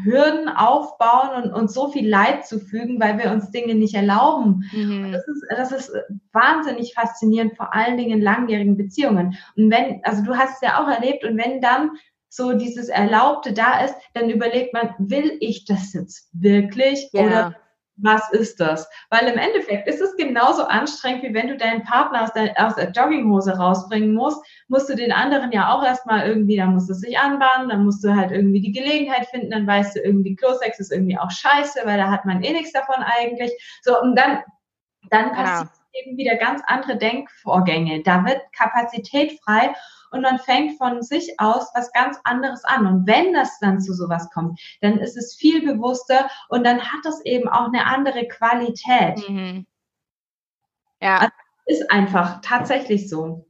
[0.04, 4.64] Hürden aufbauen und uns so viel Leid zufügen, weil wir uns Dinge nicht erlauben.
[4.72, 5.12] Mhm.
[5.12, 5.92] Das, ist, das ist
[6.32, 9.38] wahnsinnig faszinierend, vor allen Dingen in langjährigen Beziehungen.
[9.58, 11.92] Und wenn, also du hast es ja auch erlebt, und wenn dann
[12.30, 17.22] so dieses Erlaubte da ist, dann überlegt man, will ich das jetzt wirklich ja.
[17.22, 17.56] oder
[17.96, 18.90] was ist das?
[19.10, 22.76] Weil im Endeffekt ist es genauso anstrengend, wie wenn du deinen Partner aus der, aus
[22.76, 26.94] der Jogginghose rausbringen musst, musst du den anderen ja auch erstmal irgendwie, dann musst du
[26.94, 30.80] sich anbahnen, dann musst du halt irgendwie die Gelegenheit finden, dann weißt du irgendwie, Klosex
[30.80, 33.52] ist irgendwie auch scheiße, weil da hat man eh nichts davon eigentlich.
[33.84, 34.40] So, und dann,
[35.10, 36.02] dann passiert ja.
[36.02, 38.02] eben wieder ganz andere Denkvorgänge.
[38.04, 39.74] Da wird Kapazität frei
[40.14, 42.86] und man fängt von sich aus was ganz anderes an.
[42.86, 47.02] Und wenn das dann zu sowas kommt, dann ist es viel bewusster und dann hat
[47.04, 49.28] das eben auch eine andere Qualität.
[49.28, 49.66] Mhm.
[51.02, 51.18] Ja.
[51.18, 51.34] Also
[51.66, 53.46] ist einfach tatsächlich so.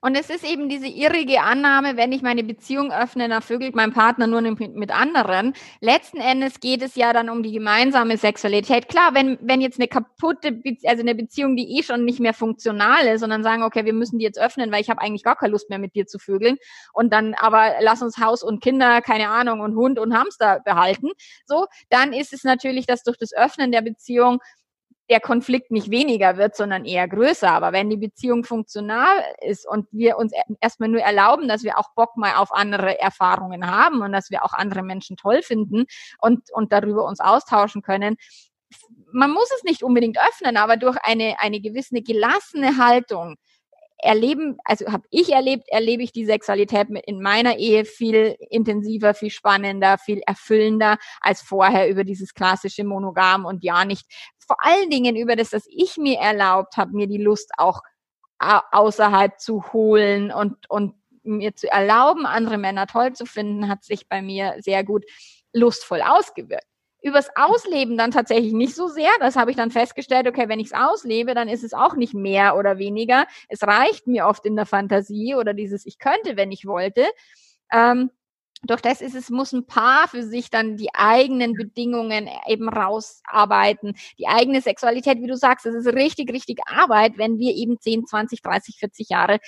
[0.00, 3.92] Und es ist eben diese irrige Annahme, wenn ich meine Beziehung öffne, dann vögelt mein
[3.92, 5.54] Partner nur mit, anderen.
[5.80, 8.88] Letzten Endes geht es ja dann um die gemeinsame Sexualität.
[8.88, 12.34] Klar, wenn, wenn jetzt eine kaputte, Be also eine Beziehung, die eh schon nicht mehr
[12.34, 15.36] funktional ist, sondern sagen, okay, wir müssen die jetzt öffnen, weil ich habe eigentlich gar
[15.36, 16.56] keine Lust mehr mit dir zu vögeln.
[16.92, 21.10] Und dann aber lass uns Haus und Kinder, keine Ahnung, und Hund und Hamster behalten.
[21.44, 24.38] So, dann ist es natürlich, dass durch das Öffnen der Beziehung
[25.10, 27.50] der Konflikt nicht weniger wird, sondern eher größer.
[27.50, 31.94] Aber wenn die Beziehung funktional ist und wir uns erstmal nur erlauben, dass wir auch
[31.94, 35.86] Bock mal auf andere Erfahrungen haben und dass wir auch andere Menschen toll finden
[36.20, 38.16] und, und darüber uns austauschen können,
[39.12, 43.36] man muss es nicht unbedingt öffnen, aber durch eine, eine gewisse gelassene Haltung
[43.98, 49.30] erleben, also habe ich erlebt, erlebe ich die Sexualität in meiner Ehe viel intensiver, viel
[49.30, 54.06] spannender, viel erfüllender als vorher über dieses klassische Monogam und ja nicht
[54.46, 57.82] vor allen Dingen über das, dass ich mir erlaubt habe, mir die Lust auch
[58.38, 64.08] außerhalb zu holen und, und mir zu erlauben, andere Männer toll zu finden, hat sich
[64.08, 65.04] bei mir sehr gut
[65.52, 66.66] lustvoll ausgewirkt.
[67.08, 69.10] Übers Ausleben dann tatsächlich nicht so sehr.
[69.20, 72.14] Das habe ich dann festgestellt, okay, wenn ich es auslebe, dann ist es auch nicht
[72.14, 73.26] mehr oder weniger.
[73.48, 77.06] Es reicht mir oft in der Fantasie oder dieses, ich könnte, wenn ich wollte.
[77.72, 78.10] Ähm,
[78.64, 83.94] doch das ist es, muss ein Paar für sich dann die eigenen Bedingungen eben rausarbeiten.
[84.18, 88.06] Die eigene Sexualität, wie du sagst, das ist richtig, richtig Arbeit, wenn wir eben 10,
[88.06, 89.38] 20, 30, 40 Jahre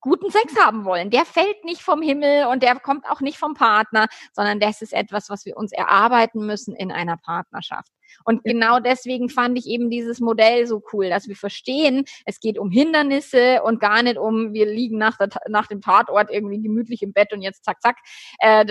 [0.00, 1.10] guten Sex haben wollen.
[1.10, 4.92] Der fällt nicht vom Himmel und der kommt auch nicht vom Partner, sondern das ist
[4.92, 7.92] etwas, was wir uns erarbeiten müssen in einer Partnerschaft.
[8.24, 12.58] Und genau deswegen fand ich eben dieses Modell so cool, dass wir verstehen, es geht
[12.58, 17.02] um Hindernisse und gar nicht um, wir liegen nach, der, nach dem Tatort irgendwie gemütlich
[17.02, 17.96] im Bett und jetzt zack, zack.
[18.38, 18.66] Äh,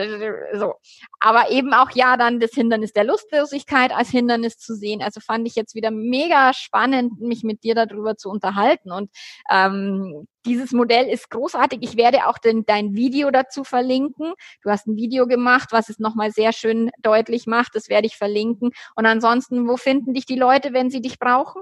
[0.54, 0.76] so.
[1.20, 5.02] Aber eben auch ja dann das Hindernis der Lustlosigkeit als Hindernis zu sehen.
[5.02, 8.92] Also fand ich jetzt wieder mega spannend, mich mit dir darüber zu unterhalten.
[8.92, 9.10] Und
[9.50, 11.80] ähm, dieses Modell ist großartig.
[11.82, 14.34] Ich werde auch den, dein Video dazu verlinken.
[14.62, 17.76] Du hast ein Video gemacht, was es nochmal sehr schön deutlich macht.
[17.76, 18.72] Das werde ich verlinken.
[18.96, 19.25] Und ansonsten,
[19.68, 21.62] wo finden dich die Leute, wenn sie dich brauchen?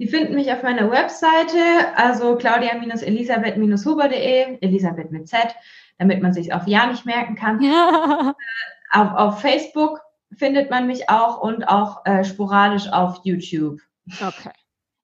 [0.00, 1.58] Die finden mich auf meiner Webseite,
[1.96, 5.40] also claudia-elisabeth-huber.de, Elisabeth mit Z,
[5.98, 7.60] damit man sich auf Ja nicht merken kann.
[7.60, 8.36] Ja.
[8.90, 10.00] Auf, auf Facebook
[10.36, 13.80] findet man mich auch und auch äh, sporadisch auf YouTube.
[14.20, 14.52] Okay.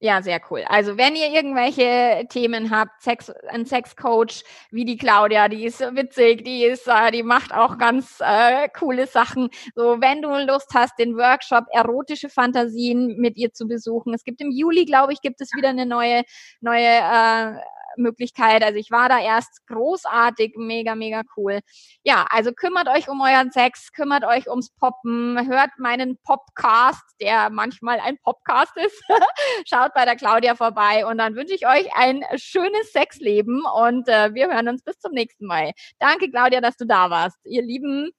[0.04, 0.62] Ja, sehr cool.
[0.68, 6.44] Also wenn ihr irgendwelche Themen habt, Sex, ein Sexcoach wie die Claudia, die ist witzig,
[6.44, 9.48] die ist, äh, die macht auch ganz äh, coole Sachen.
[9.74, 14.12] So, wenn du Lust hast, den Workshop erotische Fantasien mit ihr zu besuchen.
[14.12, 16.24] Es gibt im Juli, glaube ich, gibt es wieder eine neue
[16.60, 17.54] neue äh,
[17.96, 18.62] Möglichkeit.
[18.62, 21.60] Also ich war da erst großartig, mega, mega cool.
[22.02, 27.50] Ja, also kümmert euch um euren Sex, kümmert euch ums Poppen, hört meinen Popcast, der
[27.50, 29.02] manchmal ein Popcast ist.
[29.68, 34.34] Schaut bei der Claudia vorbei und dann wünsche ich euch ein schönes Sexleben und äh,
[34.34, 35.72] wir hören uns bis zum nächsten Mal.
[35.98, 37.38] Danke, Claudia, dass du da warst.
[37.44, 38.10] Ihr Lieben,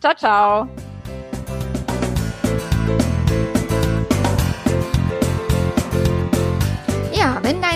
[0.00, 0.89] ciao, ciao.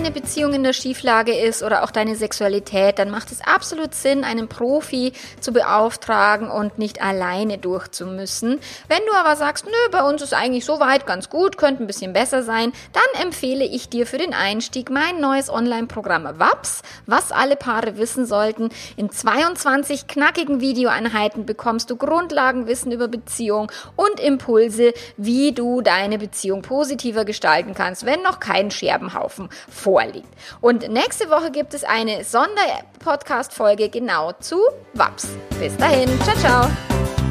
[0.05, 4.23] Deine Beziehung in der Schieflage ist oder auch deine Sexualität, dann macht es absolut Sinn,
[4.23, 8.61] einen Profi zu beauftragen und nicht alleine durchzumüssen.
[8.87, 12.13] Wenn du aber sagst, nö, bei uns ist eigentlich soweit ganz gut, könnte ein bisschen
[12.13, 17.57] besser sein, dann empfehle ich dir für den Einstieg mein neues Online-Programm WAPS, was alle
[17.57, 18.69] Paare wissen sollten.
[18.99, 26.61] In 22 knackigen Videoeinheiten bekommst du Grundlagenwissen über Beziehung und Impulse, wie du deine Beziehung
[26.61, 29.49] positiver gestalten kannst, wenn noch kein Scherbenhaufen
[29.95, 30.29] vorliegt.
[30.61, 34.57] Und nächste Woche gibt es eine Sonderpodcast-Folge genau zu
[34.95, 35.29] WAPS.
[35.61, 37.24] Bis dahin, ciao, ciao.